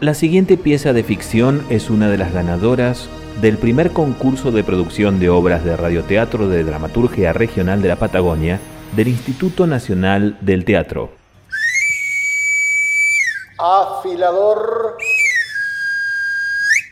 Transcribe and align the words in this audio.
La 0.00 0.12
siguiente 0.12 0.58
pieza 0.58 0.92
de 0.92 1.02
ficción 1.02 1.66
es 1.70 1.88
una 1.88 2.10
de 2.10 2.18
las 2.18 2.30
ganadoras 2.30 3.08
del 3.40 3.56
primer 3.56 3.94
concurso 3.94 4.50
de 4.50 4.62
producción 4.62 5.18
de 5.18 5.30
obras 5.30 5.64
de 5.64 5.74
radioteatro 5.74 6.50
de 6.50 6.64
dramaturgia 6.64 7.32
regional 7.32 7.80
de 7.80 7.88
la 7.88 7.96
Patagonia 7.96 8.60
del 8.94 9.08
Instituto 9.08 9.66
Nacional 9.66 10.36
del 10.42 10.66
Teatro. 10.66 11.08
Afilador. 13.56 14.98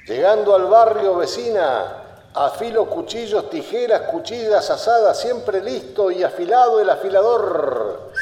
Llegando 0.07 0.55
al 0.55 0.65
barrio 0.65 1.17
vecina, 1.17 2.05
afilo 2.33 2.87
cuchillos, 2.87 3.51
tijeras, 3.51 4.11
cuchillas 4.11 4.71
asadas, 4.71 5.21
siempre 5.21 5.63
listo 5.63 6.11
y 6.11 6.23
afilado 6.23 6.81
el 6.81 6.89
afilador. 6.89 8.13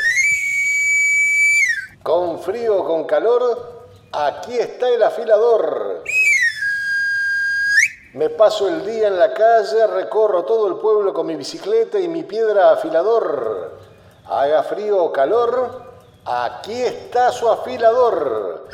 Con 2.03 2.41
frío 2.41 2.83
con 2.83 3.05
calor, 3.05 3.82
aquí 4.13 4.59
está 4.59 4.89
el 4.89 5.03
afilador. 5.03 6.05
Me 8.15 8.29
paso 8.29 8.69
el 8.69 8.85
día 8.85 9.09
en 9.09 9.19
la 9.19 9.33
calle, 9.33 9.87
recorro 9.87 10.45
todo 10.45 10.69
el 10.69 10.75
pueblo 10.77 11.15
con 11.15 11.27
mi 11.27 11.35
bicicleta 11.35 11.99
y 11.99 12.09
mi 12.09 12.23
piedra 12.25 12.73
afilador. 12.73 13.79
Haga 14.27 14.63
frío 14.65 15.03
o 15.03 15.13
calor, 15.13 15.83
aquí 16.25 16.83
está 16.83 17.33
su 17.33 17.49
afilador. 17.49 18.69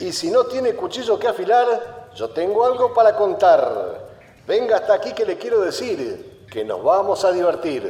Y 0.00 0.12
si 0.12 0.30
no 0.30 0.44
tiene 0.44 0.74
cuchillo 0.74 1.18
que 1.18 1.28
afilar, 1.28 2.10
yo 2.14 2.30
tengo 2.30 2.66
algo 2.66 2.92
para 2.92 3.16
contar. 3.16 4.12
Venga 4.46 4.76
hasta 4.76 4.94
aquí 4.94 5.12
que 5.12 5.24
le 5.24 5.38
quiero 5.38 5.60
decir 5.60 6.46
que 6.52 6.64
nos 6.64 6.82
vamos 6.82 7.24
a 7.24 7.32
divertir. 7.32 7.88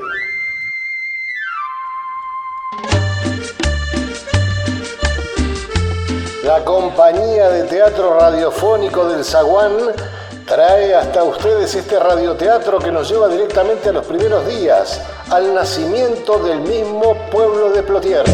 La 6.43 6.65
compañía 6.65 7.49
de 7.51 7.63
teatro 7.69 8.19
radiofónico 8.19 9.05
del 9.07 9.25
Zaguán 9.25 9.77
trae 10.45 10.93
hasta 10.93 11.23
ustedes 11.23 11.73
este 11.73 12.01
radioteatro 12.01 12.81
que 12.81 12.91
nos 12.91 13.09
lleva 13.09 13.29
directamente 13.29 13.91
a 13.91 13.93
los 13.93 14.05
primeros 14.05 14.45
días, 14.49 15.01
al 15.31 15.55
nacimiento 15.55 16.41
del 16.41 16.59
mismo 16.63 17.15
pueblo 17.31 17.71
de 17.71 17.85
Plotier. 17.85 18.25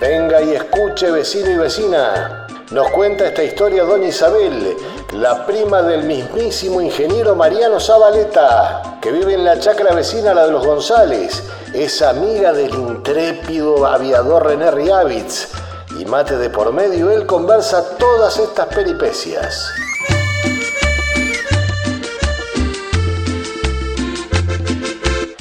Venga 0.00 0.40
y 0.40 0.54
escuche, 0.54 1.10
vecino 1.10 1.50
y 1.50 1.56
vecina. 1.56 2.46
Nos 2.70 2.90
cuenta 2.92 3.26
esta 3.26 3.44
historia 3.44 3.84
doña 3.84 4.08
Isabel, 4.08 4.74
la 5.12 5.44
prima 5.44 5.82
del 5.82 6.04
mismísimo 6.04 6.80
ingeniero 6.80 7.36
Mariano 7.36 7.78
Zabaleta, 7.78 8.98
que 9.02 9.12
vive 9.12 9.34
en 9.34 9.44
la 9.44 9.60
chacra 9.60 9.94
vecina, 9.94 10.32
la 10.32 10.46
de 10.46 10.52
los 10.52 10.66
González. 10.66 11.42
Es 11.74 12.02
amiga 12.02 12.52
del 12.52 12.72
intrépido 12.72 13.84
aviador 13.84 14.46
René 14.46 14.70
Riavitz. 14.70 15.48
Y 15.98 16.04
mate 16.04 16.38
de 16.38 16.48
por 16.48 16.72
medio, 16.72 17.10
él 17.10 17.26
conversa 17.26 17.96
todas 17.98 18.38
estas 18.38 18.68
peripecias. 18.68 19.72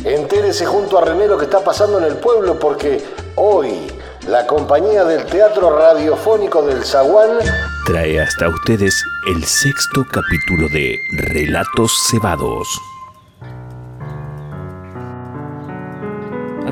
Entérese 0.03 0.66
junto 0.66 0.98
a 0.98 1.02
René 1.02 1.28
lo 1.28 1.38
que 1.38 1.45
está 1.45 1.64
pasando 1.64 2.00
en 2.00 2.06
el 2.06 2.16
pueblo 2.16 2.58
porque 2.58 3.06
hoy 3.36 3.92
la 4.28 4.47
compañía 4.47 5.06
del 5.06 5.28
teatro 5.28 5.78
radiofónico 5.78 6.64
del 6.64 6.84
Zaguán 6.84 7.38
trae 7.86 8.20
hasta 8.20 8.50
ustedes 8.50 9.03
el 9.28 9.44
sexto 9.44 10.03
capítulo 10.12 10.68
de 10.70 10.97
Relatos 11.31 11.94
Cebados. 12.09 12.93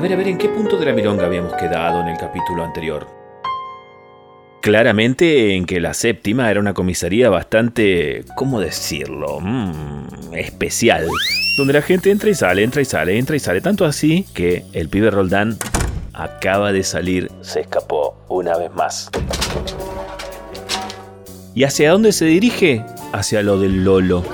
Ver, 0.02 0.12
a 0.14 0.16
ver, 0.16 0.26
¿en 0.26 0.36
qué 0.38 0.48
punto 0.48 0.76
de 0.76 0.86
la 0.86 0.92
milonga 0.92 1.26
habíamos 1.26 1.54
quedado 1.54 2.00
en 2.00 2.08
el 2.08 2.18
capítulo 2.18 2.64
anterior? 2.64 3.06
Claramente 4.60 5.54
en 5.54 5.64
que 5.64 5.80
la 5.80 5.94
séptima 5.94 6.50
era 6.50 6.58
una 6.58 6.74
comisaría 6.74 7.30
bastante, 7.30 8.24
¿cómo 8.34 8.58
decirlo? 8.58 9.38
Mm, 9.40 10.34
especial. 10.34 11.06
Donde 11.56 11.72
la 11.74 11.82
gente 11.82 12.10
entra 12.10 12.30
y 12.30 12.34
sale, 12.34 12.64
entra 12.64 12.82
y 12.82 12.84
sale, 12.84 13.16
entra 13.16 13.36
y 13.36 13.38
sale. 13.38 13.60
Tanto 13.60 13.84
así 13.84 14.26
que 14.34 14.64
el 14.72 14.88
pibe 14.88 15.08
Roldán 15.10 15.56
acaba 16.12 16.72
de 16.72 16.82
salir, 16.82 17.30
se 17.40 17.60
escapó 17.60 18.16
una 18.28 18.56
vez 18.56 18.72
más. 18.72 19.08
¿Y 21.54 21.62
hacia 21.62 21.92
dónde 21.92 22.10
se 22.10 22.24
dirige? 22.24 22.84
Hacia 23.12 23.42
lo 23.42 23.60
del 23.60 23.84
Lolo. 23.84 24.24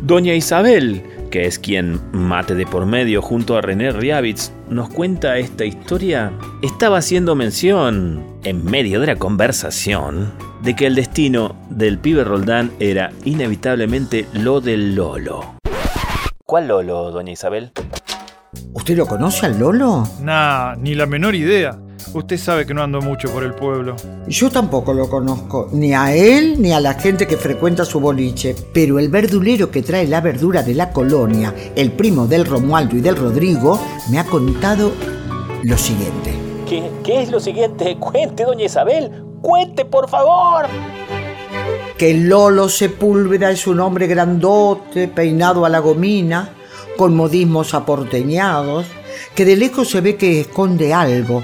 Doña 0.00 0.32
Isabel, 0.32 1.02
que 1.36 1.44
es 1.44 1.58
quien 1.58 2.00
mate 2.12 2.54
de 2.54 2.64
por 2.64 2.86
medio 2.86 3.20
junto 3.20 3.58
a 3.58 3.60
René 3.60 3.92
Riavitz, 3.92 4.52
nos 4.70 4.88
cuenta 4.88 5.36
esta 5.36 5.66
historia, 5.66 6.32
estaba 6.62 6.96
haciendo 6.96 7.34
mención, 7.34 8.24
en 8.42 8.64
medio 8.64 9.00
de 9.00 9.08
la 9.08 9.16
conversación, 9.16 10.32
de 10.62 10.74
que 10.74 10.86
el 10.86 10.94
destino 10.94 11.54
del 11.68 11.98
pibe 11.98 12.24
Roldán 12.24 12.72
era 12.80 13.12
inevitablemente 13.26 14.26
lo 14.32 14.62
del 14.62 14.94
Lolo. 14.94 15.56
¿Cuál 16.46 16.68
Lolo, 16.68 17.10
doña 17.10 17.32
Isabel? 17.32 17.70
¿Usted 18.72 18.96
lo 18.96 19.06
conoce 19.06 19.44
al 19.44 19.58
Lolo? 19.58 20.08
Nah, 20.22 20.74
ni 20.76 20.94
la 20.94 21.04
menor 21.04 21.34
idea. 21.34 21.78
Usted 22.14 22.38
sabe 22.38 22.66
que 22.66 22.74
no 22.74 22.82
ando 22.82 23.00
mucho 23.00 23.30
por 23.30 23.42
el 23.42 23.54
pueblo. 23.54 23.96
Yo 24.28 24.50
tampoco 24.50 24.94
lo 24.94 25.08
conozco, 25.08 25.68
ni 25.72 25.92
a 25.92 26.14
él 26.14 26.60
ni 26.60 26.72
a 26.72 26.80
la 26.80 26.94
gente 26.94 27.26
que 27.26 27.36
frecuenta 27.36 27.84
su 27.84 28.00
boliche. 28.00 28.54
Pero 28.72 28.98
el 28.98 29.08
verdulero 29.08 29.70
que 29.70 29.82
trae 29.82 30.06
la 30.06 30.20
verdura 30.20 30.62
de 30.62 30.74
la 30.74 30.90
colonia, 30.90 31.54
el 31.74 31.92
primo 31.92 32.26
del 32.26 32.46
Romualdo 32.46 32.96
y 32.96 33.00
del 33.00 33.16
Rodrigo, 33.16 33.78
me 34.10 34.18
ha 34.18 34.24
contado 34.24 34.92
lo 35.62 35.76
siguiente. 35.76 36.34
¿Qué, 36.68 36.90
qué 37.04 37.22
es 37.22 37.30
lo 37.30 37.40
siguiente? 37.40 37.96
Cuente, 38.00 38.44
doña 38.44 38.64
Isabel. 38.64 39.10
Cuente, 39.42 39.84
por 39.84 40.08
favor. 40.08 40.66
Que 41.98 42.14
Lolo 42.14 42.68
Sepúlveda 42.68 43.50
es 43.50 43.66
un 43.66 43.80
hombre 43.80 44.06
grandote, 44.06 45.08
peinado 45.08 45.64
a 45.64 45.68
la 45.68 45.78
gomina, 45.78 46.50
con 46.96 47.16
modismos 47.16 47.74
aporteñados, 47.74 48.86
que 49.34 49.44
de 49.44 49.56
lejos 49.56 49.90
se 49.90 50.00
ve 50.00 50.16
que 50.16 50.40
esconde 50.40 50.92
algo. 50.92 51.42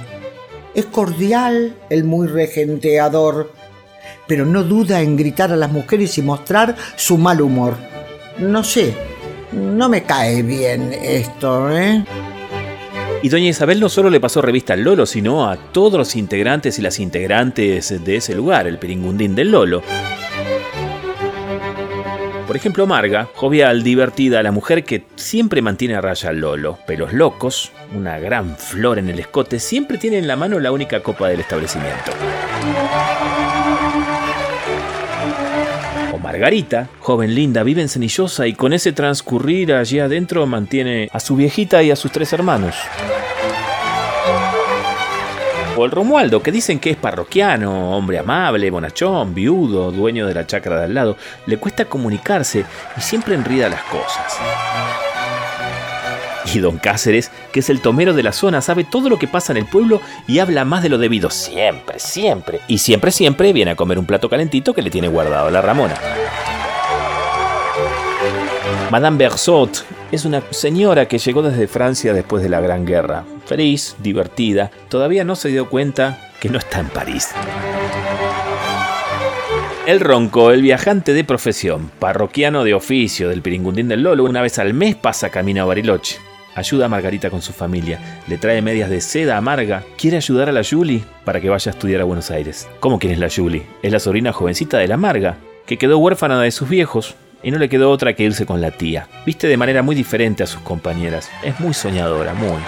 Es 0.74 0.86
cordial, 0.86 1.76
el 1.90 2.04
muy 2.04 2.26
regenteador, 2.26 3.52
pero 4.26 4.46
no 4.46 4.62
duda 4.62 5.02
en 5.02 5.16
gritar 5.16 5.52
a 5.52 5.56
las 5.56 5.70
mujeres 5.70 6.16
y 6.16 6.22
mostrar 6.22 6.76
su 6.96 7.18
mal 7.18 7.40
humor. 7.42 7.76
No 8.38 8.64
sé, 8.64 8.94
no 9.52 9.88
me 9.88 10.04
cae 10.04 10.42
bien 10.42 10.92
esto, 10.92 11.70
¿eh? 11.76 12.04
Y 13.22 13.28
doña 13.28 13.48
Isabel 13.48 13.78
no 13.78 13.88
solo 13.88 14.10
le 14.10 14.18
pasó 14.18 14.42
revista 14.42 14.72
al 14.72 14.82
Lolo, 14.82 15.06
sino 15.06 15.48
a 15.48 15.56
todos 15.56 15.98
los 15.98 16.16
integrantes 16.16 16.78
y 16.78 16.82
las 16.82 16.98
integrantes 16.98 18.04
de 18.04 18.16
ese 18.16 18.34
lugar, 18.34 18.66
el 18.66 18.78
Piringundín 18.78 19.34
del 19.36 19.52
Lolo. 19.52 19.82
Por 22.52 22.58
ejemplo, 22.58 22.86
Marga, 22.86 23.30
jovial, 23.34 23.82
divertida, 23.82 24.42
la 24.42 24.52
mujer 24.52 24.84
que 24.84 25.06
siempre 25.16 25.62
mantiene 25.62 25.94
a 25.94 26.02
raya 26.02 26.28
al 26.28 26.40
Lolo. 26.40 26.78
Pelos 26.86 27.14
locos, 27.14 27.72
una 27.96 28.18
gran 28.18 28.58
flor 28.58 28.98
en 28.98 29.08
el 29.08 29.18
escote, 29.18 29.58
siempre 29.58 29.96
tiene 29.96 30.18
en 30.18 30.26
la 30.26 30.36
mano 30.36 30.60
la 30.60 30.70
única 30.70 31.02
copa 31.02 31.28
del 31.28 31.40
establecimiento. 31.40 32.12
Margarita, 36.22 36.90
joven 36.98 37.34
linda, 37.34 37.62
vive 37.62 37.80
en 37.80 37.88
Cenillosa 37.88 38.46
y 38.46 38.52
con 38.52 38.74
ese 38.74 38.92
transcurrir 38.92 39.72
allí 39.72 39.98
adentro 39.98 40.46
mantiene 40.46 41.08
a 41.10 41.20
su 41.20 41.36
viejita 41.36 41.82
y 41.82 41.90
a 41.90 41.96
sus 41.96 42.12
tres 42.12 42.34
hermanos. 42.34 42.76
El 45.76 45.90
Romualdo, 45.90 46.42
que 46.42 46.52
dicen 46.52 46.78
que 46.78 46.90
es 46.90 46.96
parroquiano, 46.96 47.96
hombre 47.96 48.18
amable, 48.18 48.70
bonachón, 48.70 49.34
viudo, 49.34 49.90
dueño 49.90 50.26
de 50.26 50.34
la 50.34 50.46
chacra 50.46 50.78
de 50.78 50.84
al 50.84 50.94
lado, 50.94 51.16
le 51.46 51.56
cuesta 51.56 51.86
comunicarse 51.86 52.64
y 52.96 53.00
siempre 53.00 53.34
enrida 53.34 53.68
las 53.68 53.82
cosas. 53.84 54.38
Y 56.54 56.58
don 56.58 56.78
Cáceres, 56.78 57.30
que 57.52 57.60
es 57.60 57.70
el 57.70 57.80
tomero 57.80 58.12
de 58.12 58.22
la 58.22 58.32
zona, 58.32 58.60
sabe 58.60 58.84
todo 58.84 59.08
lo 59.08 59.19
que 59.19 59.26
pasa 59.26 59.52
en 59.52 59.58
el 59.58 59.66
pueblo 59.66 60.00
y 60.28 60.38
habla 60.38 60.64
más 60.64 60.82
de 60.82 60.90
lo 60.90 60.98
debido 60.98 61.30
siempre, 61.30 61.98
siempre. 61.98 62.60
Y 62.68 62.78
siempre, 62.78 63.10
siempre 63.10 63.52
viene 63.52 63.72
a 63.72 63.76
comer 63.76 63.98
un 63.98 64.06
plato 64.06 64.28
calentito 64.28 64.75
que 64.75 64.82
le 64.82 64.90
tiene 64.90 65.08
guardado 65.08 65.50
la 65.50 65.62
Ramona. 65.62 65.94
Madame 68.90 69.16
Bersot 69.16 69.84
es 70.12 70.26
una 70.26 70.43
señora 70.50 71.09
que 71.09 71.17
llegó 71.17 71.41
desde 71.43 71.67
Francia 71.67 72.12
después 72.12 72.43
de 72.43 72.50
la 72.50 72.61
Gran 72.61 72.85
Guerra. 72.85 73.25
Feliz, 73.47 73.97
divertida, 73.99 74.70
todavía 74.91 75.25
no 75.25 75.35
se 75.35 75.49
dio 75.49 75.70
cuenta 75.70 76.31
que 76.38 76.50
no 76.50 76.59
está 76.59 76.81
en 76.81 76.88
París. 76.88 77.31
El 79.87 80.00
Ronco, 80.00 80.50
el 80.50 80.61
viajante 80.61 81.14
de 81.14 81.25
profesión, 81.25 81.91
parroquiano 81.99 82.62
de 82.62 82.75
oficio 82.75 83.31
del 83.31 83.41
Piringundín 83.41 83.88
del 83.88 84.03
Lolo, 84.03 84.25
una 84.25 84.43
vez 84.43 84.59
al 84.59 84.75
mes 84.75 84.97
pasa 84.97 85.31
camino 85.31 85.62
a 85.62 85.64
Bariloche. 85.64 86.19
Ayuda 86.55 86.85
a 86.85 86.88
Margarita 86.91 87.31
con 87.31 87.41
su 87.41 87.55
familia, 87.55 88.23
le 88.29 88.37
trae 88.37 88.61
medias 88.61 88.91
de 88.91 89.00
seda 89.00 89.38
amarga, 89.38 89.82
quiere 89.97 90.19
ayudar 90.19 90.50
a 90.50 90.53
la 90.53 90.62
Julie 90.62 91.03
para 91.25 91.41
que 91.41 91.49
vaya 91.49 91.70
a 91.70 91.75
estudiar 91.75 92.03
a 92.03 92.05
Buenos 92.05 92.31
Aires. 92.31 92.69
¿Cómo 92.81 92.99
quién 92.99 93.14
es 93.14 93.19
la 93.19 93.31
Julie? 93.35 93.62
Es 93.82 93.91
la 93.91 93.99
sobrina 93.99 94.35
jovencita 94.35 94.76
de 94.76 94.88
la 94.88 94.99
Marga, 94.99 95.38
que 95.64 95.79
quedó 95.79 95.97
huérfana 95.97 96.41
de 96.43 96.50
sus 96.50 96.69
viejos 96.69 97.17
y 97.42 97.50
no 97.50 97.58
le 97.58 97.68
quedó 97.68 97.90
otra 97.90 98.14
que 98.14 98.22
irse 98.22 98.46
con 98.46 98.60
la 98.60 98.70
tía. 98.70 99.08
Viste 99.26 99.46
de 99.46 99.56
manera 99.56 99.82
muy 99.82 99.94
diferente 99.94 100.42
a 100.42 100.46
sus 100.46 100.62
compañeras. 100.62 101.30
Es 101.42 101.58
muy 101.60 101.74
soñadora, 101.74 102.34
muy. 102.34 102.60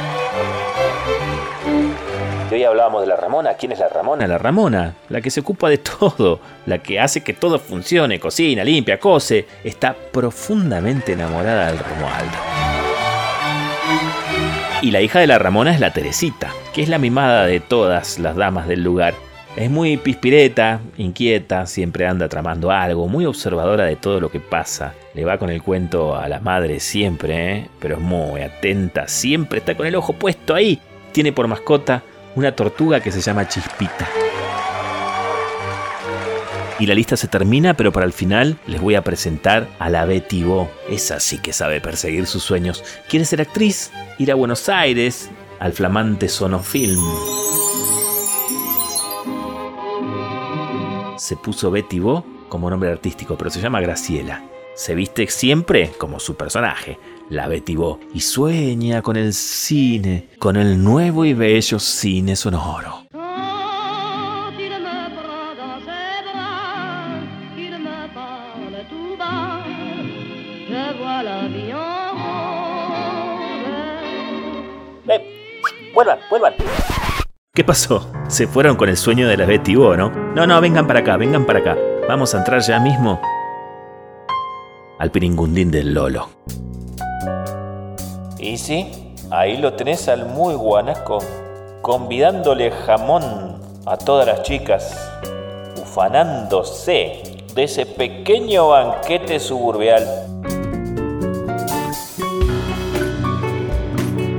Y 2.50 2.54
hoy 2.54 2.64
hablábamos 2.64 3.00
de 3.00 3.08
la 3.08 3.16
Ramona. 3.16 3.54
¿Quién 3.54 3.72
es 3.72 3.80
la 3.80 3.88
Ramona? 3.88 4.26
La 4.26 4.38
Ramona, 4.38 4.94
la 5.08 5.20
que 5.20 5.30
se 5.30 5.40
ocupa 5.40 5.68
de 5.68 5.78
todo, 5.98 6.40
la 6.66 6.78
que 6.78 7.00
hace 7.00 7.22
que 7.22 7.32
todo 7.32 7.58
funcione, 7.58 8.20
cocina, 8.20 8.62
limpia, 8.62 8.98
cose. 8.98 9.46
Está 9.64 9.94
profundamente 9.94 11.12
enamorada 11.12 11.66
del 11.66 11.78
Romualdo. 11.78 12.36
Y 14.82 14.90
la 14.90 15.00
hija 15.00 15.18
de 15.18 15.26
la 15.26 15.38
Ramona 15.38 15.72
es 15.72 15.80
la 15.80 15.92
Teresita, 15.92 16.50
que 16.74 16.82
es 16.82 16.88
la 16.88 16.98
mimada 16.98 17.46
de 17.46 17.58
todas 17.60 18.18
las 18.18 18.36
damas 18.36 18.68
del 18.68 18.84
lugar. 18.84 19.14
Es 19.56 19.70
muy 19.70 19.96
pispireta, 19.96 20.80
inquieta, 20.96 21.66
siempre 21.66 22.08
anda 22.08 22.28
tramando 22.28 22.72
algo, 22.72 23.06
muy 23.06 23.24
observadora 23.24 23.84
de 23.84 23.94
todo 23.94 24.18
lo 24.18 24.28
que 24.28 24.40
pasa. 24.40 24.94
Le 25.14 25.24
va 25.24 25.38
con 25.38 25.48
el 25.48 25.62
cuento 25.62 26.16
a 26.16 26.28
la 26.28 26.40
madre 26.40 26.80
siempre, 26.80 27.52
¿eh? 27.52 27.70
pero 27.78 27.94
es 27.94 28.00
muy 28.00 28.40
atenta, 28.40 29.06
siempre 29.06 29.60
está 29.60 29.76
con 29.76 29.86
el 29.86 29.94
ojo 29.94 30.12
puesto 30.14 30.56
ahí. 30.56 30.80
Tiene 31.12 31.32
por 31.32 31.46
mascota 31.46 32.02
una 32.34 32.56
tortuga 32.56 32.98
que 32.98 33.12
se 33.12 33.20
llama 33.20 33.46
Chispita. 33.46 34.08
Y 36.80 36.86
la 36.86 36.94
lista 36.94 37.16
se 37.16 37.28
termina, 37.28 37.74
pero 37.74 37.92
para 37.92 38.06
el 38.06 38.12
final 38.12 38.58
les 38.66 38.80
voy 38.80 38.96
a 38.96 39.02
presentar 39.02 39.68
a 39.78 39.88
la 39.88 40.04
Betty 40.04 40.42
Bo. 40.42 40.68
Esa 40.90 41.20
sí 41.20 41.38
que 41.38 41.52
sabe 41.52 41.80
perseguir 41.80 42.26
sus 42.26 42.42
sueños. 42.42 42.82
Quiere 43.08 43.24
ser 43.24 43.40
actriz, 43.40 43.92
ir 44.18 44.32
a 44.32 44.34
Buenos 44.34 44.68
Aires, 44.68 45.30
al 45.60 45.72
flamante 45.72 46.28
Sonofilm. 46.28 47.44
Se 51.24 51.38
puso 51.38 51.70
Betty 51.70 52.00
Bo 52.00 52.22
como 52.50 52.68
nombre 52.68 52.90
artístico, 52.90 53.38
pero 53.38 53.48
se 53.48 53.58
llama 53.58 53.80
Graciela. 53.80 54.44
Se 54.74 54.94
viste 54.94 55.26
siempre 55.28 55.92
como 55.96 56.20
su 56.20 56.34
personaje, 56.36 56.98
la 57.30 57.48
Betty 57.48 57.76
Bo, 57.76 57.98
y 58.12 58.20
sueña 58.20 59.00
con 59.00 59.16
el 59.16 59.32
cine, 59.32 60.28
con 60.38 60.56
el 60.56 60.84
nuevo 60.84 61.24
y 61.24 61.32
bello 61.32 61.78
cine 61.78 62.36
sonoro. 62.36 63.06
¡Vuelvan, 75.94 76.18
vuelvan! 76.28 76.63
¿Qué 77.56 77.62
pasó? 77.62 78.10
Se 78.26 78.48
fueron 78.48 78.74
con 78.74 78.88
el 78.88 78.96
sueño 78.96 79.28
de 79.28 79.36
la 79.36 79.46
Betty 79.46 79.76
Bo, 79.76 79.96
¿no? 79.96 80.10
No, 80.10 80.44
no, 80.44 80.60
vengan 80.60 80.88
para 80.88 80.98
acá, 80.98 81.16
vengan 81.16 81.46
para 81.46 81.60
acá. 81.60 81.78
Vamos 82.08 82.34
a 82.34 82.38
entrar 82.38 82.60
ya 82.60 82.80
mismo 82.80 83.20
al 84.98 85.12
piringundín 85.12 85.70
del 85.70 85.94
Lolo. 85.94 86.30
Y 88.40 88.58
sí, 88.58 89.14
ahí 89.30 89.56
lo 89.58 89.74
tenés 89.74 90.08
al 90.08 90.26
muy 90.26 90.56
guanaco, 90.56 91.20
convidándole 91.80 92.72
jamón 92.72 93.22
a 93.86 93.98
todas 93.98 94.26
las 94.26 94.42
chicas, 94.42 94.92
ufanándose 95.80 97.44
de 97.54 97.62
ese 97.62 97.86
pequeño 97.86 98.70
banquete 98.70 99.38
suburbial. 99.38 100.04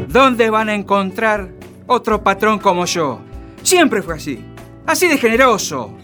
¿Dónde 0.10 0.50
van 0.50 0.68
a 0.68 0.76
encontrar 0.76 1.56
otro 1.88 2.24
patrón 2.24 2.60
como 2.60 2.86
yo? 2.86 3.20
Siempre 3.64 4.02
fue 4.02 4.16
así, 4.16 4.44
así 4.86 5.08
de 5.08 5.18
generoso. 5.18 5.96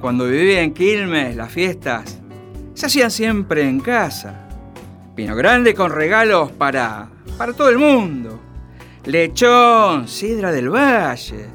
Cuando 0.00 0.26
vivía 0.26 0.62
en 0.62 0.74
Quilmes, 0.74 1.36
las 1.36 1.50
fiestas 1.50 2.20
se 2.74 2.86
hacían 2.86 3.10
siempre 3.10 3.68
en 3.68 3.80
casa. 3.80 4.48
Pino 5.14 5.34
grande 5.34 5.74
con 5.74 5.90
regalos 5.90 6.52
para, 6.52 7.08
para 7.38 7.54
todo 7.54 7.70
el 7.70 7.78
mundo. 7.78 8.38
Lechón, 9.06 10.08
sidra 10.08 10.52
del 10.52 10.68
valle, 10.68 11.46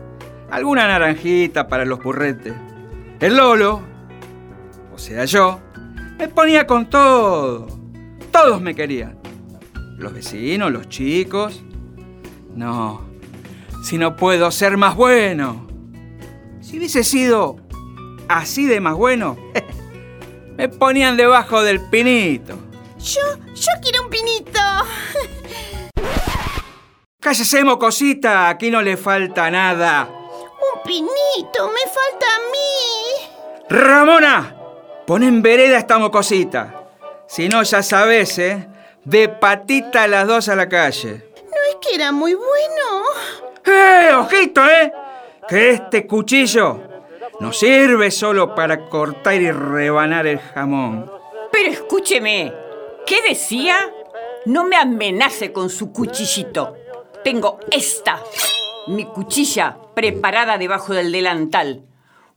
alguna 0.49 0.87
naranjita 0.87 1.67
para 1.67 1.85
los 1.85 2.01
burretes. 2.01 2.53
El 3.19 3.37
Lolo, 3.37 3.81
o 4.93 4.97
sea 4.97 5.25
yo, 5.25 5.59
me 6.17 6.27
ponía 6.27 6.65
con 6.65 6.89
todo. 6.89 7.67
Todos 8.31 8.61
me 8.61 8.73
querían. 8.73 9.19
Los 9.97 10.13
vecinos, 10.13 10.71
los 10.71 10.89
chicos. 10.89 11.63
No, 12.55 13.10
si 13.81 13.97
no 13.97 14.15
puedo 14.15 14.51
ser 14.51 14.77
más 14.77 14.95
bueno. 14.95 15.67
Si 16.61 16.77
hubiese 16.77 17.03
sido 17.03 17.57
así 18.27 18.65
de 18.65 18.79
más 18.79 18.95
bueno, 18.95 19.37
me 20.57 20.69
ponían 20.69 21.17
debajo 21.17 21.63
del 21.63 21.81
pinito. 21.81 22.57
Yo, 22.99 23.21
yo 23.53 23.71
quiero 23.81 24.03
un 24.03 24.09
pinito. 24.09 24.59
Cállese, 27.19 27.63
mocosita, 27.63 28.49
aquí 28.49 28.71
no 28.71 28.81
le 28.81 28.97
falta 28.97 29.51
nada. 29.51 30.09
Un 30.09 30.81
pinito, 30.83 31.67
me 31.67 31.81
falta 31.91 32.25
a 32.25 32.39
mí. 32.51 33.67
Ramona, 33.69 34.55
pon 35.05 35.23
en 35.23 35.41
vereda 35.41 35.77
esta 35.77 35.97
mocosita. 35.99 36.87
Si 37.27 37.47
no, 37.47 37.63
ya 37.63 37.83
sabes, 37.83 38.37
¿eh? 38.39 38.67
De 39.05 39.29
patita 39.29 40.07
las 40.07 40.27
dos 40.27 40.49
a 40.49 40.55
la 40.55 40.67
calle. 40.67 41.31
No 41.35 41.57
es 41.69 41.75
que 41.81 41.95
era 41.95 42.11
muy 42.11 42.33
bueno. 42.33 43.03
¡Eh, 43.71 44.13
ojito, 44.13 44.65
eh! 44.65 44.91
Que 45.47 45.71
este 45.71 46.05
cuchillo 46.05 46.79
no 47.39 47.53
sirve 47.53 48.11
solo 48.11 48.53
para 48.53 48.89
cortar 48.89 49.35
y 49.35 49.51
rebanar 49.51 50.27
el 50.27 50.39
jamón. 50.39 51.11
Pero 51.51 51.71
escúcheme, 51.71 52.53
¿qué 53.05 53.21
decía? 53.27 53.75
No 54.45 54.63
me 54.63 54.75
amenace 54.75 55.51
con 55.51 55.69
su 55.69 55.91
cuchillito. 55.91 56.75
Tengo 57.23 57.59
esta, 57.71 58.19
mi 58.87 59.05
cuchilla 59.05 59.77
preparada 59.93 60.57
debajo 60.57 60.93
del 60.93 61.11
delantal. 61.11 61.83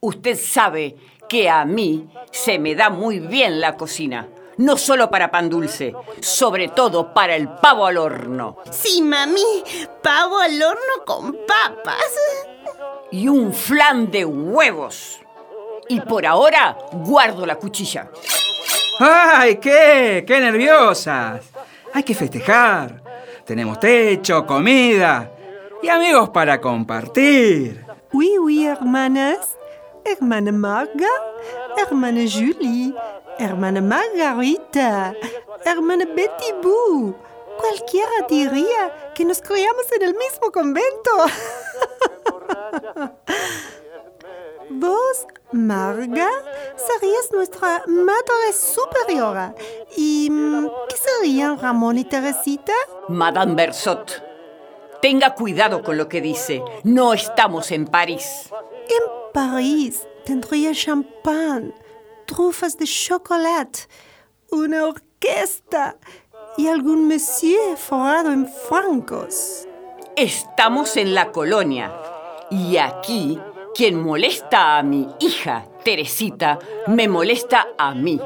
Usted 0.01 0.37
sabe 0.37 0.97
que 1.29 1.49
a 1.49 1.65
mí 1.65 2.09
se 2.31 2.59
me 2.59 2.75
da 2.75 2.91
muy 2.91 3.21
bien 3.21 3.61
la 3.61 3.77
cocina. 3.77 4.29
No 4.59 4.77
solo 4.77 5.11
para 5.11 5.31
pan 5.31 5.49
dulce, 5.49 5.95
sobre 6.21 6.69
todo 6.69 7.12
para 7.12 7.35
el 7.35 7.49
pavo 7.49 7.87
al 7.87 7.97
horno. 7.97 8.59
Sí, 8.71 9.03
mami, 9.03 9.65
pavo 10.03 10.39
al 10.39 10.62
horno 10.62 11.05
con 11.05 11.33
papas. 11.47 12.15
Y 13.11 13.29
un 13.29 13.53
flan 13.53 14.11
de 14.11 14.25
huevos. 14.25 15.21
Y 15.89 16.01
por 16.01 16.25
ahora 16.25 16.77
guardo 16.93 17.45
la 17.45 17.56
cuchilla. 17.56 18.11
¡Ay, 19.01 19.56
qué! 19.56 20.25
¡Qué 20.27 20.41
nerviosas! 20.41 21.43
Hay 21.93 22.03
que 22.03 22.15
festejar. 22.15 23.03
Tenemos 23.45 23.79
techo, 23.79 24.47
comida 24.47 25.31
y 25.83 25.88
amigos 25.88 26.31
para 26.31 26.61
compartir. 26.61 27.85
Oui, 28.12 28.38
oui, 28.38 28.67
hermanas. 28.67 29.57
Hermana 30.07 30.52
Marga, 30.52 31.09
hermana 31.78 32.21
Julie, 32.31 32.95
hermana 33.38 33.81
Margarita, 33.81 35.14
hermana 35.64 36.05
Betty 36.07 36.53
Boo. 36.62 37.14
Cualquiera 37.59 38.26
diría 38.29 39.12
que 39.14 39.25
nos 39.25 39.41
criamos 39.41 39.91
en 39.93 40.03
el 40.03 40.14
mismo 40.14 40.50
convento. 40.53 41.11
Vos, 44.71 45.26
Marga, 45.53 46.29
serías 46.76 47.31
nuestra 47.33 47.85
madre 47.87 48.53
superiora. 48.53 49.55
¿Y 49.97 50.29
mm, 50.31 50.69
qué 50.88 50.97
serían 50.97 51.61
Ramón 51.61 51.99
y 51.99 52.05
Teresita? 52.05 52.73
Madame 53.09 53.55
Bersot, 53.55 54.23
tenga 55.00 55.35
cuidado 55.35 55.83
con 55.83 55.97
lo 55.97 56.09
que 56.09 56.21
dice. 56.21 56.62
No 56.83 57.12
estamos 57.12 57.71
en 57.71 57.87
París. 57.87 58.50
En 58.88 59.33
París 59.33 60.07
tendría 60.25 60.73
champán, 60.73 61.75
trufas 62.26 62.76
de 62.78 62.87
chocolate, 62.87 63.81
una 64.50 64.87
orquesta 64.87 65.97
y 66.57 66.69
algún 66.69 67.09
monsieur 67.09 67.76
forrado 67.76 68.33
en 68.33 68.47
francos. 68.47 69.66
Estamos 70.16 70.97
en 70.97 71.14
la 71.14 71.33
colonia. 71.33 71.93
Y 72.50 72.76
aquí, 72.76 73.40
quien 73.75 74.00
molesta 74.00 74.78
a 74.78 74.83
mi 74.83 75.09
hija, 75.19 75.66
Teresita, 75.85 76.59
me 76.87 77.09
molesta 77.09 77.69
a 77.76 77.95
mí. 77.95 78.21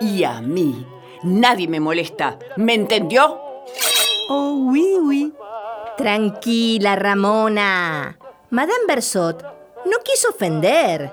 Y 0.00 0.24
a 0.24 0.40
mí, 0.40 0.86
nadie 1.22 1.68
me 1.68 1.78
molesta. 1.78 2.38
¿Me 2.56 2.74
entendió? 2.74 3.40
Oh, 4.28 4.54
oui, 4.70 4.96
oui. 5.00 5.32
Tranquila, 5.96 6.96
Ramona. 6.96 8.18
Madame 8.50 8.86
Bersot 8.88 9.42
no 9.84 9.98
quiso 10.04 10.30
ofender. 10.30 11.12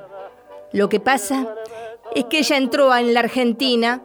Lo 0.71 0.89
que 0.89 0.99
pasa 0.99 1.55
es 2.15 2.25
que 2.25 2.39
ella 2.39 2.57
entró 2.57 2.95
en 2.95 3.13
la 3.13 3.21
Argentina, 3.21 4.01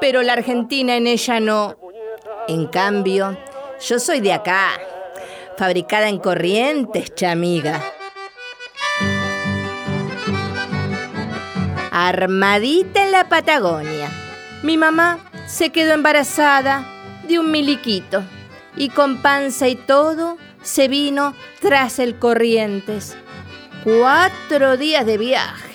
pero 0.00 0.22
la 0.22 0.34
Argentina 0.34 0.96
en 0.96 1.06
ella 1.06 1.40
no. 1.40 1.76
En 2.48 2.66
cambio, 2.66 3.36
yo 3.80 3.98
soy 3.98 4.20
de 4.20 4.32
acá, 4.32 4.70
fabricada 5.56 6.08
en 6.08 6.18
Corrientes, 6.18 7.14
chamiga. 7.14 7.82
Armadita 11.90 13.04
en 13.04 13.12
la 13.12 13.28
Patagonia. 13.28 14.08
Mi 14.62 14.76
mamá 14.76 15.18
se 15.46 15.70
quedó 15.70 15.92
embarazada 15.92 16.86
de 17.28 17.38
un 17.38 17.50
miliquito 17.50 18.22
y 18.76 18.88
con 18.88 19.20
panza 19.20 19.68
y 19.68 19.76
todo 19.76 20.38
se 20.62 20.88
vino 20.88 21.34
tras 21.60 21.98
el 21.98 22.18
Corrientes. 22.18 23.16
Cuatro 23.84 24.76
días 24.76 25.04
de 25.04 25.18
viaje. 25.18 25.71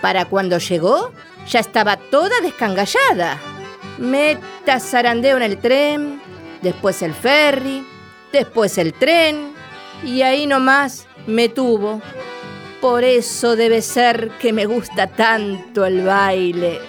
Para 0.00 0.24
cuando 0.24 0.58
llegó, 0.58 1.12
ya 1.48 1.60
estaba 1.60 1.96
toda 1.96 2.40
descangallada. 2.40 3.38
Meta 3.98 4.80
zarandeo 4.80 5.36
en 5.36 5.42
el 5.42 5.58
tren, 5.58 6.22
después 6.62 7.02
el 7.02 7.14
ferry, 7.14 7.86
después 8.32 8.78
el 8.78 8.94
tren, 8.94 9.52
y 10.04 10.22
ahí 10.22 10.46
nomás 10.46 11.06
me 11.26 11.48
tuvo. 11.48 12.00
Por 12.80 13.04
eso 13.04 13.56
debe 13.56 13.82
ser 13.82 14.30
que 14.38 14.54
me 14.54 14.64
gusta 14.64 15.06
tanto 15.06 15.84
el 15.84 16.04
baile. 16.04 16.80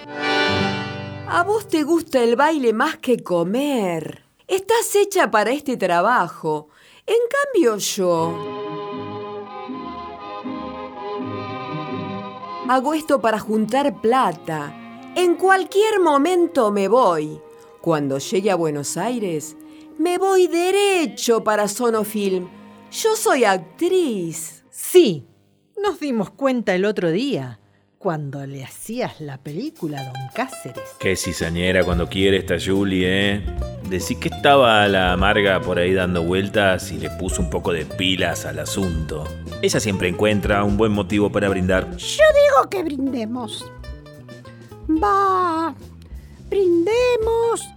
A 1.27 1.43
vos 1.43 1.67
te 1.67 1.83
gusta 1.83 2.23
el 2.23 2.35
baile 2.35 2.71
más 2.71 2.97
que 2.97 3.21
comer. 3.23 4.23
Estás 4.47 4.95
hecha 4.95 5.31
para 5.31 5.51
este 5.51 5.77
trabajo. 5.77 6.69
En 7.05 7.17
cambio 7.29 7.77
yo... 7.77 8.70
Hago 12.71 12.93
esto 12.93 13.19
para 13.19 13.37
juntar 13.37 13.99
plata. 13.99 14.73
En 15.17 15.35
cualquier 15.35 15.99
momento 15.99 16.71
me 16.71 16.87
voy. 16.87 17.37
Cuando 17.81 18.17
llegue 18.17 18.49
a 18.49 18.55
Buenos 18.55 18.95
Aires, 18.95 19.57
me 19.99 20.17
voy 20.17 20.47
derecho 20.47 21.43
para 21.43 21.67
Sonofilm. 21.67 22.47
Yo 22.89 23.17
soy 23.17 23.43
actriz. 23.43 24.63
Sí, 24.69 25.27
nos 25.83 25.99
dimos 25.99 26.29
cuenta 26.29 26.73
el 26.73 26.85
otro 26.85 27.11
día, 27.11 27.59
cuando 27.97 28.47
le 28.47 28.63
hacías 28.63 29.19
la 29.19 29.37
película 29.37 29.99
a 29.99 30.05
Don 30.05 30.29
Cáceres. 30.33 30.95
Qué 30.97 31.17
cizañera 31.17 31.83
cuando 31.83 32.07
quiere 32.07 32.37
esta 32.37 32.55
Julie, 32.57 33.05
¿eh? 33.05 33.45
Decí 33.89 34.15
que 34.15 34.29
estaba 34.29 34.87
la 34.87 35.11
amarga 35.11 35.59
por 35.59 35.77
ahí 35.77 35.93
dando 35.93 36.23
vueltas 36.23 36.89
y 36.93 36.99
le 36.99 37.09
puso 37.09 37.41
un 37.41 37.49
poco 37.49 37.73
de 37.73 37.85
pilas 37.85 38.45
al 38.45 38.59
asunto. 38.59 39.25
Ella 39.61 39.79
siempre 39.79 40.07
encuentra 40.07 40.63
un 40.63 40.75
buen 40.75 40.91
motivo 40.91 41.31
para 41.31 41.47
brindar. 41.47 41.95
Yo 41.95 42.23
digo 42.33 42.69
que 42.69 42.83
brindemos. 42.83 43.71
Va, 44.89 45.75
brindemos 46.49 47.69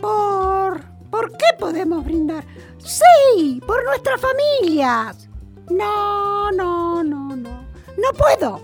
por... 0.00 0.82
¿Por 1.10 1.30
qué 1.36 1.46
podemos 1.60 2.04
brindar? 2.04 2.44
Sí, 2.78 3.62
por 3.64 3.84
nuestras 3.84 4.20
familias. 4.20 5.28
No, 5.70 6.50
no, 6.50 7.04
no, 7.04 7.36
no. 7.36 7.64
No 7.96 8.12
puedo. 8.18 8.60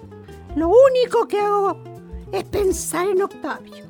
Lo 0.56 0.68
único 0.68 1.28
que 1.28 1.38
hago 1.38 1.80
es 2.32 2.42
pensar 2.42 3.06
en 3.06 3.22
Octavio. 3.22 3.84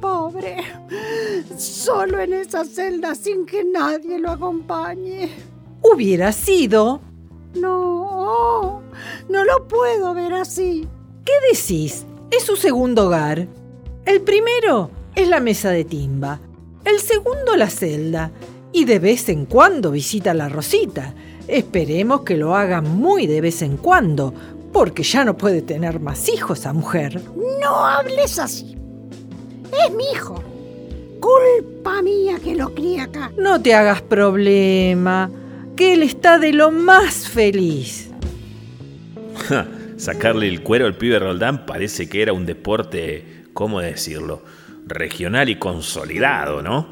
Pobre. 0.00 0.56
Solo 1.56 2.18
en 2.18 2.32
esa 2.32 2.64
celda 2.64 3.14
sin 3.14 3.46
que 3.46 3.62
nadie 3.62 4.18
lo 4.18 4.32
acompañe. 4.32 5.55
Hubiera 5.92 6.32
sido. 6.32 7.00
No, 7.54 8.82
no 9.28 9.44
lo 9.44 9.68
puedo 9.68 10.14
ver 10.14 10.34
así. 10.34 10.88
¿Qué 11.24 11.32
decís? 11.52 12.06
Es 12.30 12.44
su 12.44 12.56
segundo 12.56 13.06
hogar. 13.06 13.46
El 14.04 14.20
primero 14.22 14.90
es 15.14 15.28
la 15.28 15.40
mesa 15.40 15.70
de 15.70 15.84
timba. 15.84 16.40
El 16.84 17.00
segundo 17.00 17.56
la 17.56 17.70
celda. 17.70 18.30
Y 18.72 18.84
de 18.84 18.98
vez 18.98 19.28
en 19.28 19.46
cuando 19.46 19.90
visita 19.90 20.32
a 20.32 20.34
la 20.34 20.48
Rosita. 20.48 21.14
Esperemos 21.48 22.22
que 22.22 22.36
lo 22.36 22.56
haga 22.56 22.80
muy 22.80 23.26
de 23.26 23.40
vez 23.40 23.62
en 23.62 23.76
cuando, 23.76 24.34
porque 24.72 25.04
ya 25.04 25.24
no 25.24 25.36
puede 25.36 25.62
tener 25.62 26.00
más 26.00 26.28
hijos 26.28 26.60
esa 26.60 26.72
mujer. 26.72 27.22
No 27.60 27.86
hables 27.86 28.38
así. 28.38 28.76
Es 29.86 29.94
mi 29.94 30.04
hijo. 30.12 30.42
Culpa 31.20 32.02
mía 32.02 32.38
que 32.42 32.54
lo 32.54 32.74
críe 32.74 33.00
acá. 33.00 33.32
No 33.38 33.62
te 33.62 33.74
hagas 33.74 34.02
problema, 34.02 35.30
que 35.76 35.92
él 35.92 36.02
está 36.02 36.38
de 36.38 36.52
lo 36.52 36.70
más 36.70 37.28
feliz. 37.28 38.10
Ja, 39.48 39.66
Sacarle 39.96 40.46
el 40.46 40.62
cuero 40.62 40.84
al 40.86 40.96
pibe 40.96 41.18
Roldán 41.18 41.64
parece 41.64 42.06
que 42.08 42.20
era 42.20 42.34
un 42.34 42.44
deporte, 42.44 43.44
¿cómo 43.54 43.80
decirlo? 43.80 44.42
Regional 44.86 45.48
y 45.48 45.56
consolidado, 45.56 46.62
¿no? 46.62 46.88